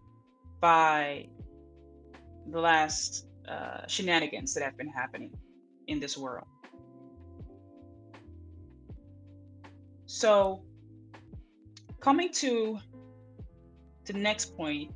by 0.59 1.27
the 2.51 2.59
last 2.59 3.27
uh, 3.47 3.87
shenanigans 3.87 4.53
that 4.53 4.63
have 4.63 4.77
been 4.77 4.89
happening 4.89 5.31
in 5.87 5.99
this 5.99 6.17
world. 6.17 6.47
So, 10.07 10.63
coming 11.99 12.31
to 12.33 12.79
the 14.05 14.13
next 14.13 14.55
point, 14.55 14.91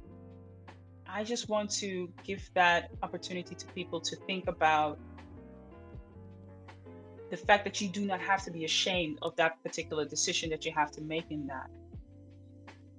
I 1.07 1.23
just 1.23 1.49
want 1.49 1.71
to 1.77 2.09
give 2.23 2.47
that 2.53 2.91
opportunity 3.01 3.55
to 3.55 3.65
people 3.67 3.99
to 4.01 4.15
think 4.27 4.47
about 4.47 4.99
the 7.29 7.37
fact 7.37 7.63
that 7.65 7.79
you 7.79 7.89
do 7.89 8.05
not 8.05 8.19
have 8.19 8.43
to 8.43 8.51
be 8.51 8.65
ashamed 8.65 9.19
of 9.21 9.35
that 9.35 9.61
particular 9.63 10.05
decision 10.05 10.49
that 10.49 10.65
you 10.65 10.71
have 10.75 10.91
to 10.91 11.01
make 11.01 11.29
in 11.29 11.45
that. 11.47 11.69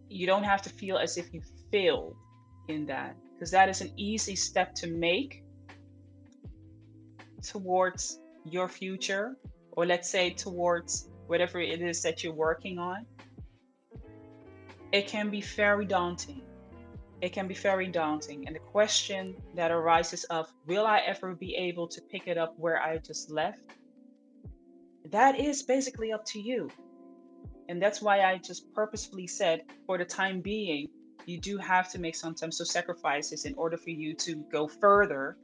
You 0.08 0.26
don't 0.26 0.44
have 0.44 0.62
to 0.62 0.70
feel 0.70 0.98
as 0.98 1.16
if 1.16 1.32
you 1.32 1.42
failed 1.70 2.16
in 2.68 2.86
that 2.86 3.16
because 3.34 3.50
that 3.50 3.68
is 3.68 3.80
an 3.80 3.92
easy 3.96 4.36
step 4.36 4.74
to 4.76 4.86
make 4.86 5.42
towards 7.42 8.20
your 8.44 8.68
future, 8.68 9.36
or 9.72 9.86
let's 9.86 10.08
say 10.08 10.30
towards 10.30 11.08
whatever 11.26 11.60
it 11.60 11.80
is 11.80 12.02
that 12.02 12.22
you're 12.22 12.34
working 12.34 12.78
on, 12.78 13.06
it 14.92 15.06
can 15.06 15.30
be 15.30 15.40
very 15.40 15.86
daunting. 15.86 16.42
It 17.20 17.32
can 17.32 17.46
be 17.46 17.54
very 17.54 17.86
daunting. 17.86 18.46
And 18.46 18.56
the 18.56 18.60
question 18.60 19.36
that 19.54 19.70
arises 19.70 20.24
of, 20.24 20.52
will 20.66 20.86
I 20.86 20.98
ever 20.98 21.34
be 21.34 21.54
able 21.54 21.86
to 21.88 22.00
pick 22.10 22.26
it 22.26 22.38
up 22.38 22.54
where 22.58 22.80
I 22.80 22.98
just 22.98 23.30
left? 23.30 23.60
That 25.10 25.38
is 25.38 25.62
basically 25.62 26.12
up 26.12 26.24
to 26.26 26.40
you. 26.40 26.70
And 27.68 27.80
that's 27.80 28.02
why 28.02 28.22
I 28.22 28.38
just 28.38 28.72
purposefully 28.74 29.26
said, 29.26 29.62
for 29.86 29.98
the 29.98 30.04
time 30.04 30.40
being, 30.40 30.88
you 31.26 31.38
do 31.38 31.58
have 31.58 31.90
to 31.92 31.98
make 31.98 32.16
sometimes 32.16 32.56
some 32.56 32.66
sacrifices 32.66 33.44
in 33.44 33.54
order 33.54 33.76
for 33.76 33.90
you 33.90 34.14
to 34.14 34.36
go 34.50 34.66
further 34.66 35.36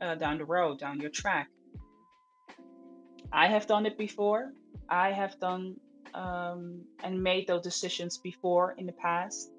uh, 0.00 0.14
down 0.14 0.38
the 0.38 0.44
road, 0.44 0.78
down 0.78 1.00
your 1.00 1.10
track. 1.10 1.48
I 3.32 3.48
have 3.48 3.66
done 3.66 3.86
it 3.86 3.96
before. 3.98 4.52
I 4.88 5.12
have 5.12 5.38
done 5.40 5.76
um, 6.14 6.82
and 7.02 7.22
made 7.22 7.46
those 7.46 7.62
decisions 7.62 8.18
before 8.18 8.74
in 8.78 8.86
the 8.86 8.92
past. 8.92 9.50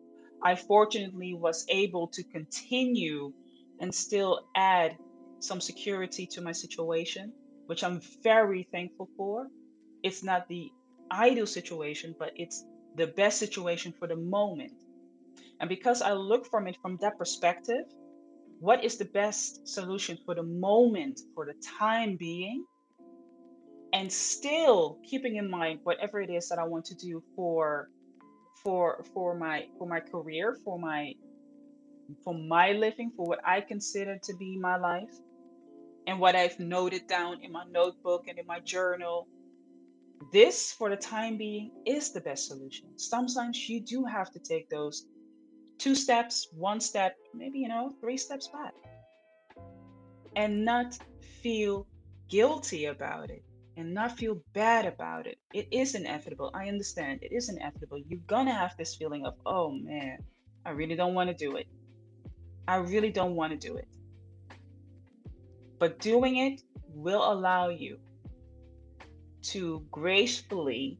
I 0.44 0.56
fortunately 0.56 1.34
was 1.34 1.66
able 1.70 2.08
to 2.10 2.24
continue 2.24 3.34
and 3.80 3.94
still 3.94 4.48
add 4.56 4.98
some 5.40 5.62
security 5.62 6.28
to 6.28 6.42
my 6.42 6.52
situation, 6.52 7.34
which 7.72 7.86
I'm 7.86 8.02
very 8.22 8.68
thankful 8.74 9.08
for. 9.16 9.48
It's 10.04 10.24
not 10.24 10.50
the 10.50 10.70
ideal 11.10 11.48
situation, 11.48 12.14
but 12.20 12.34
it's 12.36 12.66
the 12.98 13.08
best 13.08 13.40
situation 13.40 13.94
for 13.98 14.10
the 14.10 14.18
moment. 14.18 14.74
And 15.62 15.70
because 15.70 16.02
I 16.02 16.12
look 16.12 16.46
from 16.48 16.68
it 16.68 16.76
from 16.82 16.98
that 17.00 17.18
perspective, 17.18 17.86
what 18.60 18.84
is 18.84 18.98
the 18.98 19.06
best 19.06 19.66
solution 19.66 20.18
for 20.26 20.36
the 20.36 20.44
moment, 20.44 21.22
for 21.34 21.46
the 21.46 21.56
time 21.80 22.18
being? 22.18 22.66
and 23.94 24.12
still 24.12 24.98
keeping 25.10 25.36
in 25.36 25.50
mind 25.50 25.80
whatever 25.84 26.22
it 26.22 26.30
is 26.30 26.48
that 26.50 26.60
I 26.60 26.64
want 26.64 26.86
to 26.86 26.96
do 26.96 27.22
for 27.36 27.90
for 28.64 29.04
for 29.14 29.36
my 29.36 29.66
for 29.78 29.88
my 29.88 30.00
career, 30.00 30.58
for 30.64 30.80
my 30.80 31.14
for 32.24 32.34
my 32.34 32.72
living, 32.72 33.12
for 33.16 33.26
what 33.26 33.40
I 33.46 33.62
consider 33.62 34.18
to 34.24 34.34
be 34.38 34.58
my 34.58 34.78
life, 34.78 35.14
and 36.12 36.20
what 36.20 36.36
I've 36.36 36.60
noted 36.60 37.08
down 37.08 37.42
in 37.42 37.54
my 37.54 37.64
notebook 37.72 38.26
and 38.28 38.38
in 38.38 38.46
my 38.46 38.60
journal. 38.60 39.30
This, 40.34 40.74
for 40.74 40.90
the 40.90 40.98
time 40.98 41.38
being, 41.38 41.72
is 41.86 42.12
the 42.12 42.20
best 42.20 42.48
solution. 42.48 42.88
Sometimes 42.98 43.70
you 43.70 43.80
do 43.80 44.04
have 44.04 44.30
to 44.34 44.40
take 44.40 44.70
those 44.70 45.06
two 45.78 45.96
steps, 45.96 46.50
one 46.54 46.82
step, 46.82 47.16
maybe, 47.34 47.60
you 47.60 47.70
know, 47.70 47.96
three 48.02 48.18
steps 48.18 48.50
back, 48.50 48.74
and 50.36 50.66
not 50.66 51.00
feel 51.42 51.88
guilty 52.30 52.86
about 52.86 53.30
it 53.30 53.44
and 53.78 53.94
not 53.94 54.18
feel 54.18 54.42
bad 54.54 54.86
about 54.86 55.26
it. 55.28 55.38
It 55.54 55.70
is 55.72 55.96
inevitable. 55.96 56.52
I 56.54 56.68
understand. 56.68 57.20
It 57.22 57.32
is 57.32 57.48
inevitable. 57.48 58.00
You're 58.00 58.28
going 58.28 58.48
to 58.48 58.54
have 58.54 58.76
this 58.78 58.96
feeling 58.96 59.26
of, 59.26 59.36
oh 59.46 59.72
man, 59.72 60.18
I 60.66 60.72
really 60.72 60.96
don't 60.96 61.14
want 61.14 61.30
to 61.30 61.34
do 61.34 61.56
it. 61.56 61.68
I 62.68 62.76
really 62.76 63.12
don't 63.12 63.36
want 63.36 63.54
to 63.54 63.68
do 63.68 63.78
it. 63.78 63.88
But 65.82 66.00
doing 66.00 66.38
it 66.38 66.62
will 66.94 67.26
allow 67.34 67.70
you 67.70 67.98
to 69.52 69.84
gracefully 69.90 71.00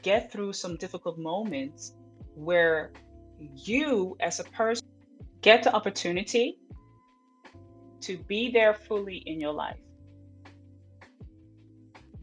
get 0.00 0.32
through 0.32 0.54
some 0.54 0.76
difficult 0.76 1.18
moments 1.18 1.94
where 2.34 2.92
you, 3.54 4.16
as 4.20 4.40
a 4.40 4.44
person, 4.44 4.86
get 5.42 5.62
the 5.62 5.74
opportunity 5.74 6.58
to 8.00 8.16
be 8.16 8.50
there 8.50 8.72
fully 8.72 9.18
in 9.26 9.38
your 9.38 9.52
life 9.52 9.86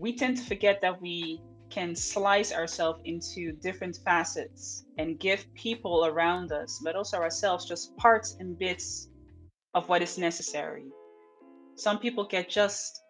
we 0.03 0.13
tend 0.13 0.35
to 0.35 0.43
forget 0.43 0.81
that 0.81 1.01
we 1.01 1.39
can 1.69 1.95
slice 1.95 2.51
ourselves 2.51 2.99
into 3.05 3.53
different 3.53 3.97
facets 4.03 4.83
and 4.97 5.17
give 5.17 5.45
people 5.53 6.05
around 6.05 6.51
us, 6.51 6.81
but 6.83 6.93
also 6.93 7.17
ourselves, 7.17 7.65
just 7.65 7.95
parts 7.95 8.35
and 8.41 8.59
bits 8.59 9.07
of 9.73 9.87
what 9.87 10.01
is 10.01 10.17
necessary. 10.17 10.83
Some 11.75 11.99
people 11.99 12.25
get 12.25 12.49
just 12.49 13.01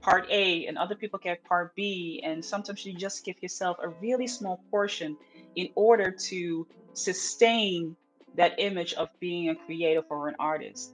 part 0.00 0.26
A, 0.30 0.66
and 0.66 0.78
other 0.78 0.94
people 0.94 1.18
get 1.18 1.44
part 1.44 1.74
B, 1.74 2.22
and 2.24 2.44
sometimes 2.44 2.86
you 2.86 2.94
just 2.94 3.24
give 3.24 3.42
yourself 3.42 3.76
a 3.82 3.88
really 3.88 4.26
small 4.26 4.62
portion 4.70 5.16
in 5.56 5.68
order 5.74 6.10
to 6.10 6.66
sustain 6.92 7.96
that 8.36 8.54
image 8.58 8.94
of 8.94 9.08
being 9.18 9.48
a 9.48 9.54
creative 9.54 10.04
or 10.08 10.28
an 10.28 10.36
artist. 10.38 10.92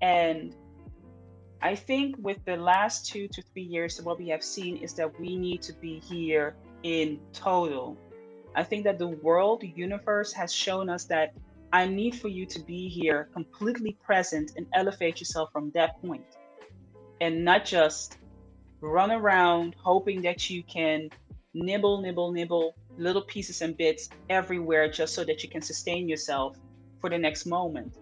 And 0.00 0.54
I 1.60 1.74
think 1.74 2.16
with 2.18 2.44
the 2.44 2.56
last 2.56 3.06
two 3.06 3.28
to 3.28 3.42
three 3.42 3.62
years, 3.62 4.00
what 4.02 4.18
we 4.18 4.28
have 4.28 4.42
seen 4.42 4.76
is 4.76 4.94
that 4.94 5.18
we 5.18 5.36
need 5.36 5.62
to 5.62 5.72
be 5.72 6.00
here 6.00 6.54
in 6.82 7.20
total. 7.32 7.96
I 8.54 8.64
think 8.64 8.84
that 8.84 8.98
the 8.98 9.08
world, 9.08 9.60
the 9.60 9.72
universe 9.74 10.32
has 10.32 10.52
shown 10.52 10.88
us 10.88 11.04
that 11.04 11.34
I 11.72 11.86
need 11.86 12.14
for 12.16 12.28
you 12.28 12.44
to 12.46 12.60
be 12.60 12.88
here 12.88 13.28
completely 13.32 13.96
present 14.04 14.52
and 14.56 14.66
elevate 14.74 15.20
yourself 15.20 15.50
from 15.52 15.70
that 15.74 16.00
point 16.02 16.36
and 17.20 17.44
not 17.44 17.64
just 17.64 18.18
run 18.80 19.10
around 19.10 19.74
hoping 19.82 20.20
that 20.22 20.50
you 20.50 20.62
can 20.64 21.08
nibble, 21.54 22.02
nibble, 22.02 22.32
nibble 22.32 22.74
little 22.98 23.22
pieces 23.22 23.62
and 23.62 23.76
bits 23.76 24.10
everywhere 24.28 24.90
just 24.90 25.14
so 25.14 25.24
that 25.24 25.42
you 25.42 25.48
can 25.48 25.62
sustain 25.62 26.08
yourself 26.08 26.56
for 27.00 27.08
the 27.08 27.18
next 27.18 27.46
moment. 27.46 27.96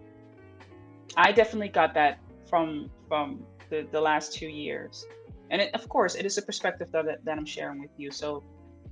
I 1.15 1.31
definitely 1.31 1.69
got 1.69 1.93
that 1.93 2.19
from 2.49 2.89
from 3.07 3.45
the, 3.69 3.87
the 3.91 4.01
last 4.01 4.33
two 4.33 4.47
years. 4.47 5.05
And 5.49 5.61
it, 5.61 5.73
of 5.73 5.87
course, 5.89 6.15
it 6.15 6.25
is 6.25 6.37
a 6.37 6.41
perspective 6.41 6.91
that, 6.91 7.05
that 7.23 7.37
I'm 7.37 7.45
sharing 7.45 7.81
with 7.81 7.91
you. 7.97 8.11
So 8.11 8.43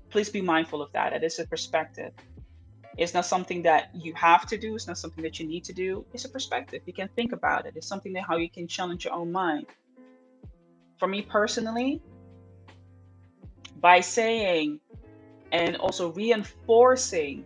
please 0.09 0.29
be 0.29 0.41
mindful 0.41 0.81
of 0.81 0.91
that. 0.93 1.13
It 1.13 1.23
is 1.23 1.39
a 1.39 1.47
perspective. 1.47 2.11
It's 2.97 3.13
not 3.13 3.25
something 3.25 3.61
that 3.63 3.89
you 3.93 4.13
have 4.15 4.45
to 4.47 4.57
do. 4.57 4.75
It's 4.75 4.87
not 4.87 4.97
something 4.97 5.23
that 5.23 5.39
you 5.39 5.47
need 5.47 5.63
to 5.65 5.73
do. 5.73 6.05
It's 6.13 6.25
a 6.25 6.29
perspective. 6.29 6.81
You 6.85 6.93
can 6.93 7.09
think 7.15 7.31
about 7.31 7.65
it. 7.65 7.73
It's 7.75 7.87
something 7.87 8.13
that 8.13 8.23
how 8.23 8.37
you 8.37 8.49
can 8.49 8.67
challenge 8.67 9.05
your 9.05 9.13
own 9.13 9.31
mind. 9.31 9.67
For 10.97 11.07
me 11.07 11.21
personally, 11.21 12.01
by 13.79 14.01
saying 14.01 14.81
and 15.51 15.77
also 15.77 16.11
reinforcing 16.11 17.45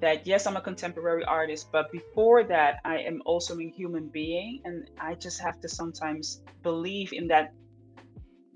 that 0.00 0.26
yes, 0.26 0.46
I'm 0.46 0.56
a 0.56 0.60
contemporary 0.60 1.24
artist, 1.24 1.70
but 1.72 1.90
before 1.90 2.44
that, 2.44 2.78
I 2.84 2.98
am 2.98 3.20
also 3.24 3.58
a 3.58 3.68
human 3.68 4.08
being, 4.08 4.60
and 4.64 4.88
I 5.00 5.14
just 5.14 5.40
have 5.40 5.60
to 5.60 5.68
sometimes 5.68 6.42
believe 6.62 7.12
in 7.12 7.28
that 7.28 7.52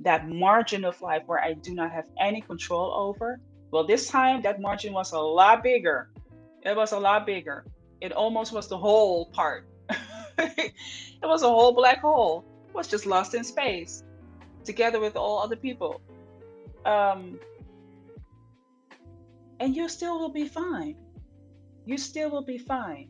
that 0.02 0.28
margin 0.28 0.84
of 0.84 1.00
life 1.00 1.22
where 1.26 1.40
I 1.40 1.54
do 1.54 1.74
not 1.74 1.90
have 1.92 2.04
any 2.20 2.40
control 2.40 2.92
over. 2.94 3.40
Well, 3.72 3.84
this 3.84 4.08
time 4.08 4.42
that 4.42 4.60
margin 4.60 4.92
was 4.92 5.12
a 5.12 5.18
lot 5.18 5.62
bigger. 5.62 6.10
It 6.62 6.76
was 6.76 6.92
a 6.92 6.98
lot 6.98 7.26
bigger. 7.26 7.64
It 8.00 8.12
almost 8.12 8.52
was 8.52 8.68
the 8.68 8.78
whole 8.78 9.26
part. 9.26 9.66
it 10.38 10.74
was 11.22 11.42
a 11.42 11.48
whole 11.48 11.72
black 11.72 12.00
hole. 12.00 12.44
It 12.68 12.74
was 12.74 12.86
just 12.86 13.06
lost 13.06 13.34
in 13.34 13.42
space, 13.42 14.04
together 14.64 15.00
with 15.00 15.16
all 15.16 15.40
other 15.40 15.56
people. 15.56 16.00
Um, 16.84 17.40
and 19.58 19.74
you 19.74 19.88
still 19.88 20.18
will 20.20 20.32
be 20.32 20.46
fine 20.46 20.96
you 21.84 21.98
still 21.98 22.30
will 22.30 22.44
be 22.44 22.58
fine. 22.58 23.08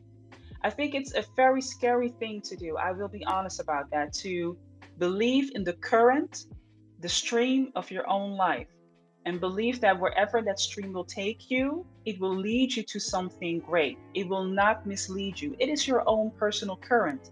I 0.63 0.69
think 0.69 0.95
it's 0.95 1.13
a 1.13 1.23
very 1.35 1.61
scary 1.61 2.09
thing 2.09 2.41
to 2.41 2.55
do. 2.55 2.77
I 2.77 2.91
will 2.91 3.09
be 3.09 3.23
honest 3.25 3.59
about 3.59 3.89
that. 3.91 4.13
To 4.23 4.57
believe 4.97 5.51
in 5.55 5.63
the 5.63 5.73
current, 5.73 6.45
the 6.99 7.09
stream 7.09 7.71
of 7.75 7.91
your 7.91 8.09
own 8.09 8.37
life, 8.37 8.67
and 9.25 9.39
believe 9.39 9.79
that 9.81 9.99
wherever 9.99 10.41
that 10.41 10.59
stream 10.59 10.93
will 10.93 11.05
take 11.05 11.49
you, 11.49 11.85
it 12.05 12.19
will 12.19 12.35
lead 12.35 12.75
you 12.75 12.83
to 12.83 12.99
something 12.99 13.59
great. 13.59 13.97
It 14.13 14.27
will 14.27 14.43
not 14.43 14.85
mislead 14.85 15.39
you. 15.39 15.55
It 15.59 15.69
is 15.69 15.87
your 15.87 16.03
own 16.07 16.31
personal 16.31 16.75
current. 16.75 17.31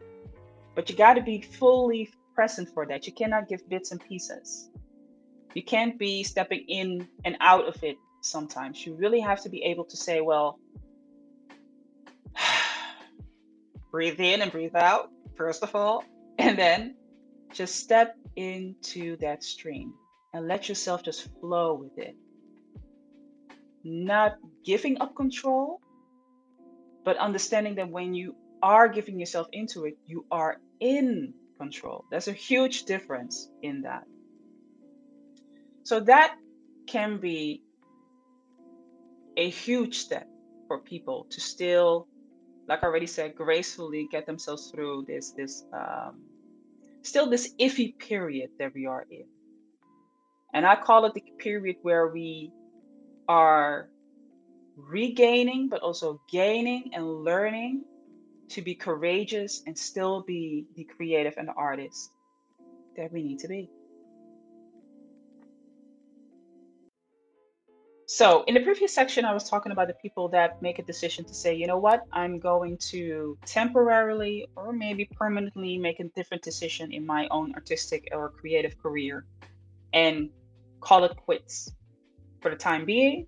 But 0.75 0.89
you 0.89 0.95
got 0.95 1.15
to 1.15 1.21
be 1.21 1.41
fully 1.41 2.09
present 2.33 2.69
for 2.69 2.85
that. 2.85 3.05
You 3.05 3.13
cannot 3.13 3.49
give 3.49 3.67
bits 3.67 3.91
and 3.91 4.01
pieces. 4.01 4.69
You 5.53 5.63
can't 5.63 5.99
be 5.99 6.23
stepping 6.23 6.63
in 6.69 7.07
and 7.25 7.35
out 7.41 7.67
of 7.67 7.83
it 7.83 7.97
sometimes. 8.21 8.85
You 8.85 8.93
really 8.95 9.19
have 9.19 9.41
to 9.41 9.49
be 9.49 9.61
able 9.63 9.83
to 9.85 9.97
say, 9.97 10.21
well, 10.21 10.59
breathe 13.91 14.19
in 14.19 14.41
and 14.41 14.51
breathe 14.51 14.75
out, 14.75 15.11
first 15.35 15.61
of 15.61 15.75
all, 15.75 16.05
and 16.39 16.57
then 16.57 16.95
just 17.53 17.75
step 17.75 18.15
into 18.37 19.17
that 19.17 19.43
stream 19.43 19.93
and 20.33 20.47
let 20.47 20.69
yourself 20.69 21.03
just 21.03 21.29
flow 21.39 21.73
with 21.73 21.97
it. 21.97 22.15
Not 23.83 24.37
giving 24.63 25.01
up 25.01 25.15
control, 25.15 25.79
but 27.03 27.17
understanding 27.17 27.75
that 27.75 27.89
when 27.89 28.13
you 28.13 28.35
are 28.61 28.87
giving 28.87 29.19
yourself 29.19 29.47
into 29.51 29.85
it, 29.85 29.97
you 30.05 30.25
are 30.31 30.57
in 30.79 31.33
control. 31.57 32.05
There's 32.11 32.27
a 32.27 32.33
huge 32.33 32.83
difference 32.83 33.49
in 33.61 33.81
that. 33.81 34.03
So 35.83 35.99
that 36.01 36.35
can 36.87 37.17
be 37.19 37.63
a 39.37 39.49
huge 39.49 39.97
step 39.97 40.27
for 40.67 40.79
people 40.79 41.25
to 41.31 41.41
still 41.41 42.07
like 42.67 42.83
I 42.83 42.87
already 42.87 43.07
said, 43.07 43.35
gracefully 43.35 44.07
get 44.11 44.25
themselves 44.25 44.71
through 44.71 45.05
this 45.07 45.31
this 45.31 45.65
um, 45.73 46.21
still 47.01 47.29
this 47.29 47.53
iffy 47.59 47.97
period 47.97 48.49
that 48.59 48.73
we 48.73 48.85
are 48.85 49.05
in. 49.09 49.25
And 50.53 50.65
I 50.65 50.75
call 50.75 51.05
it 51.05 51.13
the 51.13 51.23
period 51.39 51.77
where 51.81 52.07
we 52.07 52.51
are 53.27 53.89
regaining, 54.75 55.69
but 55.69 55.81
also 55.81 56.21
gaining 56.29 56.91
and 56.93 57.23
learning 57.23 57.83
to 58.49 58.61
be 58.61 58.75
courageous 58.75 59.63
and 59.65 59.77
still 59.77 60.23
be 60.27 60.65
the 60.75 60.83
creative 60.83 61.35
and 61.37 61.47
the 61.47 61.53
artist 61.53 62.11
that 62.97 63.11
we 63.13 63.23
need 63.23 63.39
to 63.39 63.47
be. 63.47 63.69
So, 68.07 68.43
in 68.43 68.55
the 68.55 68.59
previous 68.59 68.93
section, 68.93 69.23
I 69.23 69.33
was 69.33 69.49
talking 69.49 69.71
about 69.71 69.87
the 69.87 69.93
people 69.93 70.27
that 70.29 70.61
make 70.61 70.79
a 70.79 70.83
decision 70.83 71.23
to 71.23 71.33
say, 71.33 71.55
you 71.55 71.65
know 71.65 71.77
what, 71.77 72.01
I'm 72.11 72.39
going 72.39 72.77
to 72.89 73.37
temporarily 73.45 74.47
or 74.57 74.73
maybe 74.73 75.07
permanently 75.15 75.77
make 75.77 76.01
a 76.01 76.03
different 76.13 76.43
decision 76.43 76.91
in 76.91 77.05
my 77.05 77.29
own 77.31 77.53
artistic 77.55 78.09
or 78.11 78.29
creative 78.31 78.77
career 78.77 79.25
and 79.93 80.29
call 80.81 81.03
it 81.03 81.15
quits 81.15 81.71
for 82.41 82.51
the 82.51 82.57
time 82.57 82.85
being 82.85 83.27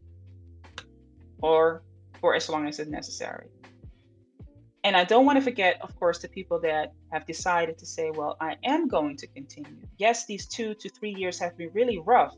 or 1.42 1.84
for 2.20 2.36
as 2.36 2.50
long 2.50 2.68
as 2.68 2.80
it's 2.80 2.90
necessary. 2.90 3.48
And 4.86 4.98
I 4.98 5.06
don't 5.06 5.26
want 5.26 5.38
to 5.38 5.42
forget, 5.42 5.78
of 5.82 5.98
course, 5.98 6.20
the 6.20 6.28
people 6.28 6.60
that 6.60 6.94
have 7.12 7.26
decided 7.26 7.78
to 7.78 7.86
say, 7.86 8.12
well, 8.12 8.36
I 8.42 8.58
am 8.66 8.90
going 8.90 9.16
to 9.18 9.28
continue. 9.28 9.88
Yes, 9.98 10.26
these 10.26 10.46
two 10.46 10.74
to 10.76 10.90
three 10.90 11.14
years 11.14 11.40
have 11.40 11.58
been 11.58 11.70
really 11.74 12.00
rough, 12.00 12.36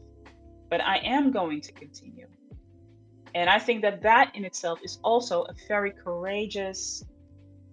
but 0.70 0.80
I 0.82 0.98
am 0.98 1.32
going 1.32 1.62
to 1.62 1.72
continue. 1.72 2.28
And 3.34 3.50
I 3.50 3.58
think 3.58 3.82
that 3.82 4.02
that 4.04 4.36
in 4.36 4.46
itself 4.46 4.80
is 4.84 5.00
also 5.04 5.44
a 5.44 5.54
very 5.68 5.92
courageous 5.92 7.04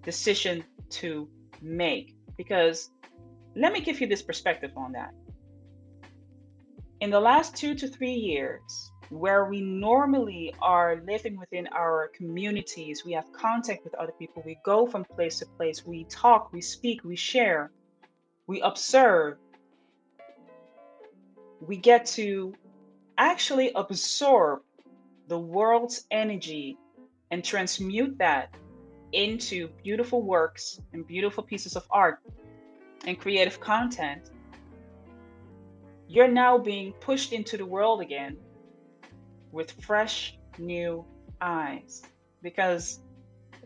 decision 0.03 0.65
to 0.91 1.29
make 1.61 2.17
because 2.37 2.91
let 3.55 3.73
me 3.73 3.81
give 3.81 4.01
you 4.01 4.07
this 4.07 4.23
perspective 4.23 4.73
on 4.77 4.93
that. 4.93 5.13
In 7.03 7.11
the 7.11 7.19
last 7.19 7.57
two 7.57 7.75
to 7.75 7.89
three 7.89 8.15
years, 8.15 8.93
where 9.11 9.47
we 9.47 9.61
normally 9.61 10.55
are 10.63 11.03
living 11.05 11.37
within 11.37 11.67
our 11.73 12.13
communities, 12.15 13.05
we 13.05 13.11
have 13.11 13.33
contact 13.33 13.83
with 13.83 13.93
other 13.97 14.13
people, 14.21 14.41
we 14.47 14.57
go 14.65 14.87
from 14.87 15.05
place 15.05 15.41
to 15.41 15.47
place, 15.57 15.85
we 15.85 16.05
talk, 16.05 16.53
we 16.53 16.61
speak, 16.61 17.03
we 17.03 17.17
share, 17.17 17.73
we 18.47 18.61
observe, 18.61 19.37
we 21.61 21.77
get 21.77 22.07
to 22.07 22.55
actually 23.19 23.73
absorb 23.75 24.61
the 25.27 25.41
world's 25.41 26.05
energy 26.13 26.79
and 27.33 27.43
transmute 27.43 28.17
that 28.19 28.55
into 29.11 29.67
beautiful 29.83 30.23
works 30.23 30.79
and 30.93 31.05
beautiful 31.09 31.43
pieces 31.43 31.75
of 31.75 31.85
art 31.91 32.21
and 33.07 33.19
creative 33.19 33.59
content, 33.59 34.31
you're 36.13 36.29
now 36.29 36.59
being 36.59 36.93
pushed 37.01 37.33
into 37.33 37.57
the 37.57 37.65
world 37.65 38.03
again 38.03 38.37
with 39.51 39.71
fresh 39.81 40.39
new 40.59 41.03
eyes 41.41 42.03
because 42.43 43.01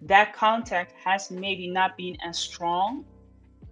that 0.02 0.32
contact 0.32 0.92
has 0.92 1.28
maybe 1.28 1.68
not 1.68 1.96
been 1.96 2.16
as 2.24 2.38
strong 2.38 3.04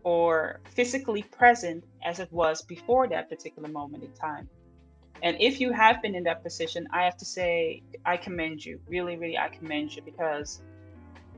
or 0.02 0.60
physically 0.64 1.22
present 1.22 1.84
as 2.04 2.18
it 2.18 2.30
was 2.32 2.62
before 2.62 3.06
that 3.06 3.30
particular 3.30 3.68
moment 3.68 4.02
in 4.02 4.12
time. 4.12 4.48
And 5.22 5.36
if 5.38 5.60
you 5.60 5.70
have 5.70 6.02
been 6.02 6.16
in 6.16 6.24
that 6.24 6.42
position, 6.42 6.88
I 6.92 7.04
have 7.04 7.16
to 7.18 7.24
say, 7.24 7.80
I 8.04 8.16
commend 8.16 8.64
you. 8.64 8.80
Really, 8.88 9.16
really, 9.16 9.38
I 9.38 9.50
commend 9.50 9.94
you 9.94 10.02
because 10.02 10.62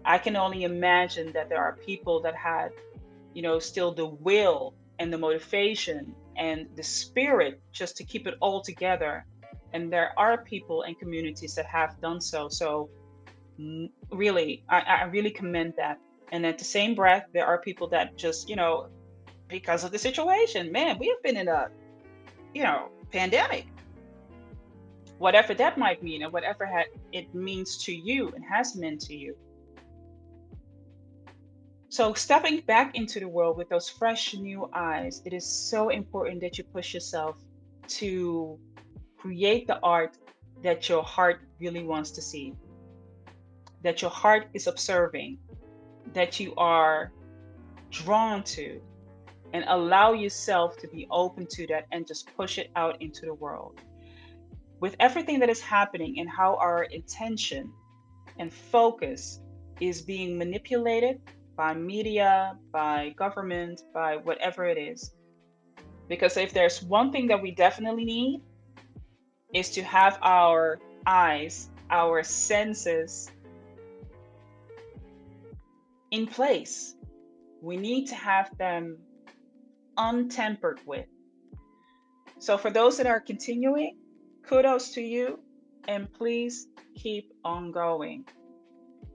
I 0.06 0.16
can 0.16 0.36
only 0.36 0.64
imagine 0.64 1.32
that 1.32 1.50
there 1.50 1.60
are 1.60 1.76
people 1.84 2.18
that 2.22 2.34
had, 2.34 2.70
you 3.34 3.42
know, 3.42 3.58
still 3.58 3.92
the 3.92 4.06
will 4.06 4.72
and 4.98 5.12
the 5.12 5.18
motivation 5.18 6.14
and 6.38 6.66
the 6.76 6.82
spirit 6.82 7.60
just 7.72 7.96
to 7.96 8.04
keep 8.04 8.26
it 8.26 8.34
all 8.40 8.60
together. 8.60 9.24
And 9.72 9.92
there 9.92 10.12
are 10.18 10.38
people 10.44 10.82
and 10.82 10.98
communities 10.98 11.54
that 11.54 11.66
have 11.66 12.00
done 12.00 12.20
so. 12.20 12.48
So, 12.48 12.88
mm, 13.60 13.90
really, 14.10 14.64
I, 14.68 14.80
I 14.80 15.04
really 15.04 15.30
commend 15.30 15.74
that. 15.76 15.98
And 16.32 16.44
at 16.46 16.58
the 16.58 16.64
same 16.64 16.94
breath, 16.94 17.26
there 17.32 17.46
are 17.46 17.58
people 17.58 17.88
that 17.88 18.16
just, 18.16 18.48
you 18.48 18.56
know, 18.56 18.88
because 19.48 19.84
of 19.84 19.92
the 19.92 19.98
situation, 19.98 20.72
man, 20.72 20.98
we 20.98 21.08
have 21.08 21.22
been 21.22 21.36
in 21.36 21.48
a, 21.48 21.68
you 22.54 22.62
know, 22.62 22.88
pandemic 23.12 23.66
whatever 25.18 25.54
that 25.54 25.78
might 25.78 26.02
mean 26.02 26.22
and 26.22 26.32
whatever 26.32 26.66
ha- 26.66 26.90
it 27.12 27.34
means 27.34 27.78
to 27.84 27.94
you 27.94 28.28
and 28.34 28.44
has 28.44 28.76
meant 28.76 29.00
to 29.00 29.14
you. 29.14 29.36
So, 31.88 32.14
stepping 32.14 32.60
back 32.62 32.96
into 32.96 33.20
the 33.20 33.28
world 33.28 33.56
with 33.56 33.68
those 33.68 33.88
fresh 33.88 34.34
new 34.34 34.68
eyes, 34.72 35.22
it 35.24 35.32
is 35.32 35.46
so 35.46 35.88
important 35.90 36.40
that 36.40 36.58
you 36.58 36.64
push 36.64 36.92
yourself 36.92 37.36
to 37.88 38.58
create 39.16 39.66
the 39.66 39.78
art 39.80 40.18
that 40.62 40.88
your 40.88 41.02
heart 41.02 41.40
really 41.60 41.84
wants 41.84 42.10
to 42.12 42.22
see, 42.22 42.54
that 43.82 44.02
your 44.02 44.10
heart 44.10 44.48
is 44.52 44.66
observing, 44.66 45.38
that 46.12 46.40
you 46.40 46.54
are 46.56 47.12
drawn 47.90 48.42
to, 48.42 48.80
and 49.52 49.64
allow 49.68 50.12
yourself 50.12 50.76
to 50.78 50.88
be 50.88 51.06
open 51.10 51.46
to 51.46 51.66
that 51.68 51.86
and 51.92 52.06
just 52.06 52.28
push 52.36 52.58
it 52.58 52.70
out 52.74 53.00
into 53.00 53.26
the 53.26 53.34
world. 53.34 53.80
With 54.80 54.96
everything 54.98 55.38
that 55.38 55.48
is 55.48 55.60
happening 55.60 56.18
and 56.18 56.28
how 56.28 56.56
our 56.56 56.84
intention 56.84 57.72
and 58.38 58.52
focus 58.52 59.40
is 59.80 60.02
being 60.02 60.36
manipulated 60.36 61.20
by 61.56 61.74
media, 61.74 62.56
by 62.72 63.14
government, 63.16 63.82
by 63.94 64.16
whatever 64.16 64.66
it 64.66 64.78
is. 64.78 65.12
Because 66.08 66.36
if 66.36 66.52
there's 66.52 66.82
one 66.82 67.10
thing 67.10 67.26
that 67.28 67.40
we 67.40 67.50
definitely 67.50 68.04
need, 68.04 68.42
is 69.54 69.70
to 69.70 69.82
have 69.82 70.18
our 70.22 70.78
eyes, 71.06 71.70
our 71.90 72.22
senses 72.22 73.30
in 76.10 76.26
place. 76.26 76.94
We 77.62 77.76
need 77.76 78.06
to 78.08 78.14
have 78.14 78.56
them 78.58 78.98
untempered 79.96 80.78
with. 80.86 81.06
So, 82.38 82.58
for 82.58 82.70
those 82.70 82.98
that 82.98 83.06
are 83.06 83.20
continuing, 83.20 83.96
kudos 84.46 84.90
to 84.90 85.00
you, 85.00 85.40
and 85.88 86.12
please 86.12 86.68
keep 86.94 87.32
on 87.44 87.72
going. 87.72 88.26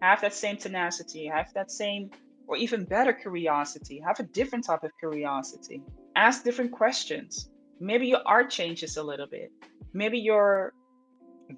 Have 0.02 0.22
that 0.22 0.34
same 0.34 0.58
tenacity, 0.58 1.28
have 1.28 1.54
that 1.54 1.70
same 1.70 2.10
or 2.52 2.58
even 2.58 2.84
better 2.84 3.14
curiosity. 3.14 4.02
Have 4.06 4.20
a 4.20 4.24
different 4.24 4.66
type 4.66 4.84
of 4.84 4.92
curiosity. 5.00 5.82
Ask 6.18 6.44
different 6.44 6.74
questions. 6.74 7.50
Maybe 7.80 8.08
your 8.08 8.22
art 8.26 8.50
changes 8.50 8.98
a 8.98 9.04
little 9.04 9.26
bit. 9.26 9.54
Maybe 9.94 10.20
your 10.20 10.74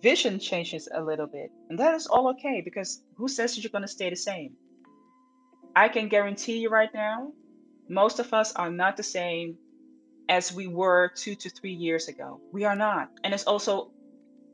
vision 0.03 0.38
changes 0.38 0.88
a 0.93 1.01
little 1.01 1.25
bit. 1.25 1.49
And 1.71 1.79
that 1.79 1.95
is 1.95 2.06
all 2.06 2.29
okay 2.34 2.62
because 2.63 3.01
who 3.17 3.27
says 3.27 3.56
that 3.56 3.63
you're 3.63 3.71
going 3.71 3.82
to 3.82 3.88
stay 3.88 4.12
the 4.12 4.15
same? 4.15 4.51
I 5.75 5.89
can 5.89 6.10
guarantee 6.10 6.60
you 6.60 6.69
right 6.69 6.93
now, 6.93 7.32
most 7.89 8.19
of 8.19 8.32
us 8.32 8.53
are 8.53 8.69
not 8.69 8.95
the 8.95 9.03
same 9.03 9.58
as 10.29 10.53
we 10.53 10.67
were 10.67 11.12
two 11.15 11.34
to 11.34 11.49
three 11.49 11.73
years 11.73 12.08
ago. 12.08 12.39
We 12.51 12.65
are 12.65 12.75
not. 12.75 13.10
And 13.23 13.34
it's 13.34 13.45
also 13.45 13.91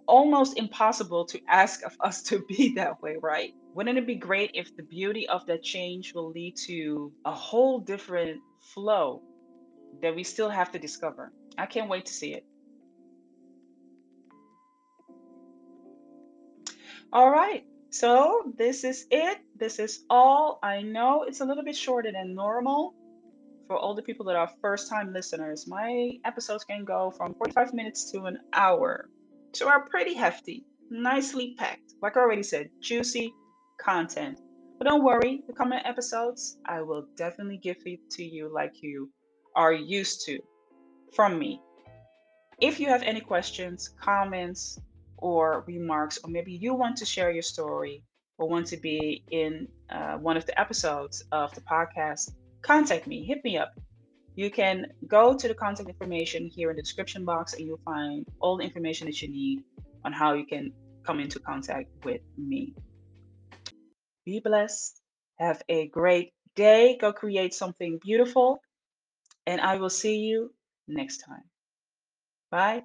almost 0.08 0.58
impossible 0.58 1.25
to 1.25 1.39
ask 1.49 1.84
of 1.84 1.97
us 1.99 2.21
to 2.30 2.45
be 2.47 2.75
that 2.75 3.02
way, 3.02 3.17
right? 3.21 3.54
Wouldn't 3.73 3.97
it 3.97 4.08
be 4.08 4.15
great 4.15 4.51
if 4.53 4.75
the 4.75 4.84
beauty 4.84 5.27
of 5.29 5.45
that 5.45 5.62
change 5.62 6.13
will 6.13 6.29
lead 6.29 6.55
to 6.67 7.12
a 7.25 7.32
whole 7.32 7.79
different 7.79 8.41
flow 8.73 9.21
that 10.01 10.15
we 10.15 10.23
still 10.23 10.49
have 10.49 10.71
to 10.71 10.79
discover? 10.79 11.32
I 11.58 11.65
can't 11.65 11.89
wait 11.89 12.05
to 12.08 12.13
see 12.13 12.34
it. 12.34 12.45
All 17.12 17.32
right, 17.32 17.63
so 17.89 18.53
this 18.58 18.84
is 18.84 19.08
it. 19.12 19.39
This 19.55 19.79
is 19.79 20.03
all. 20.10 20.60
I 20.62 20.82
know 20.82 21.23
it's 21.23 21.41
a 21.41 21.45
little 21.45 21.63
bit 21.63 21.75
shorter 21.75 22.12
than 22.12 22.36
normal 22.36 22.93
for 23.67 23.77
all 23.77 23.95
the 23.95 24.01
people 24.01 24.25
that 24.25 24.36
are 24.36 24.49
first 24.62 24.89
time 24.89 25.13
listeners. 25.13 25.67
My 25.67 26.12
episodes 26.25 26.63
can 26.63 26.86
go 26.86 27.12
from 27.12 27.34
45 27.36 27.73
minutes 27.73 28.12
to 28.12 28.25
an 28.25 28.39
hour. 28.53 29.10
So 29.53 29.67
are 29.67 29.88
pretty 29.89 30.13
hefty, 30.13 30.65
nicely 30.89 31.55
packed. 31.58 31.93
Like 32.01 32.15
I 32.15 32.21
already 32.21 32.43
said, 32.43 32.69
juicy, 32.79 33.34
content. 33.79 34.39
But 34.77 34.87
don't 34.87 35.03
worry, 35.03 35.43
the 35.47 35.53
coming 35.53 35.79
episodes, 35.83 36.57
I 36.65 36.81
will 36.81 37.05
definitely 37.17 37.57
give 37.57 37.77
it 37.85 37.99
to 38.11 38.23
you 38.23 38.51
like 38.53 38.81
you 38.81 39.09
are 39.55 39.73
used 39.73 40.25
to 40.25 40.39
from 41.13 41.37
me. 41.37 41.61
If 42.61 42.79
you 42.79 42.87
have 42.87 43.03
any 43.03 43.21
questions, 43.21 43.89
comments, 43.99 44.79
or 45.17 45.63
remarks, 45.67 46.19
or 46.23 46.29
maybe 46.29 46.53
you 46.53 46.73
want 46.73 46.95
to 46.97 47.05
share 47.05 47.31
your 47.31 47.41
story 47.41 48.03
or 48.37 48.47
want 48.47 48.67
to 48.67 48.77
be 48.77 49.23
in 49.31 49.67
uh, 49.89 50.15
one 50.17 50.37
of 50.37 50.45
the 50.45 50.59
episodes 50.59 51.23
of 51.31 51.53
the 51.55 51.61
podcast, 51.61 52.31
contact 52.61 53.05
me, 53.07 53.23
hit 53.25 53.43
me 53.43 53.57
up. 53.57 53.73
You 54.35 54.49
can 54.49 54.87
go 55.07 55.35
to 55.35 55.47
the 55.47 55.53
contact 55.53 55.89
information 55.89 56.47
here 56.47 56.69
in 56.69 56.77
the 56.77 56.81
description 56.81 57.25
box 57.25 57.53
and 57.53 57.65
you'll 57.65 57.81
find 57.83 58.25
all 58.39 58.55
the 58.55 58.63
information 58.63 59.07
that 59.07 59.21
you 59.21 59.29
need 59.29 59.63
on 60.05 60.13
how 60.13 60.33
you 60.33 60.45
can 60.45 60.71
come 61.03 61.19
into 61.19 61.39
contact 61.39 61.89
with 62.05 62.21
me. 62.37 62.73
Be 64.29 64.39
blessed. 64.39 65.01
Have 65.39 65.63
a 65.67 65.87
great 65.87 66.33
day. 66.55 66.99
Go 67.01 67.11
create 67.11 67.51
something 67.51 67.97
beautiful. 67.99 68.61
And 69.47 69.59
I 69.59 69.77
will 69.77 69.89
see 69.89 70.17
you 70.17 70.53
next 70.87 71.23
time. 71.25 71.45
Bye. 72.51 72.83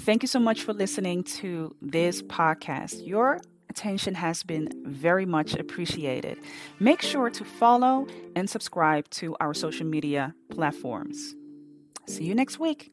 Thank 0.00 0.22
you 0.22 0.28
so 0.28 0.38
much 0.38 0.62
for 0.62 0.74
listening 0.74 1.24
to 1.40 1.74
this 1.80 2.20
podcast. 2.20 3.06
Your 3.06 3.40
attention 3.70 4.14
has 4.14 4.42
been 4.42 4.68
very 4.84 5.24
much 5.24 5.54
appreciated. 5.54 6.36
Make 6.80 7.00
sure 7.00 7.30
to 7.30 7.44
follow 7.46 8.06
and 8.36 8.50
subscribe 8.50 9.08
to 9.20 9.34
our 9.40 9.54
social 9.54 9.86
media 9.86 10.34
platforms. 10.50 11.34
See 12.06 12.24
you 12.24 12.34
next 12.34 12.58
week. 12.58 12.92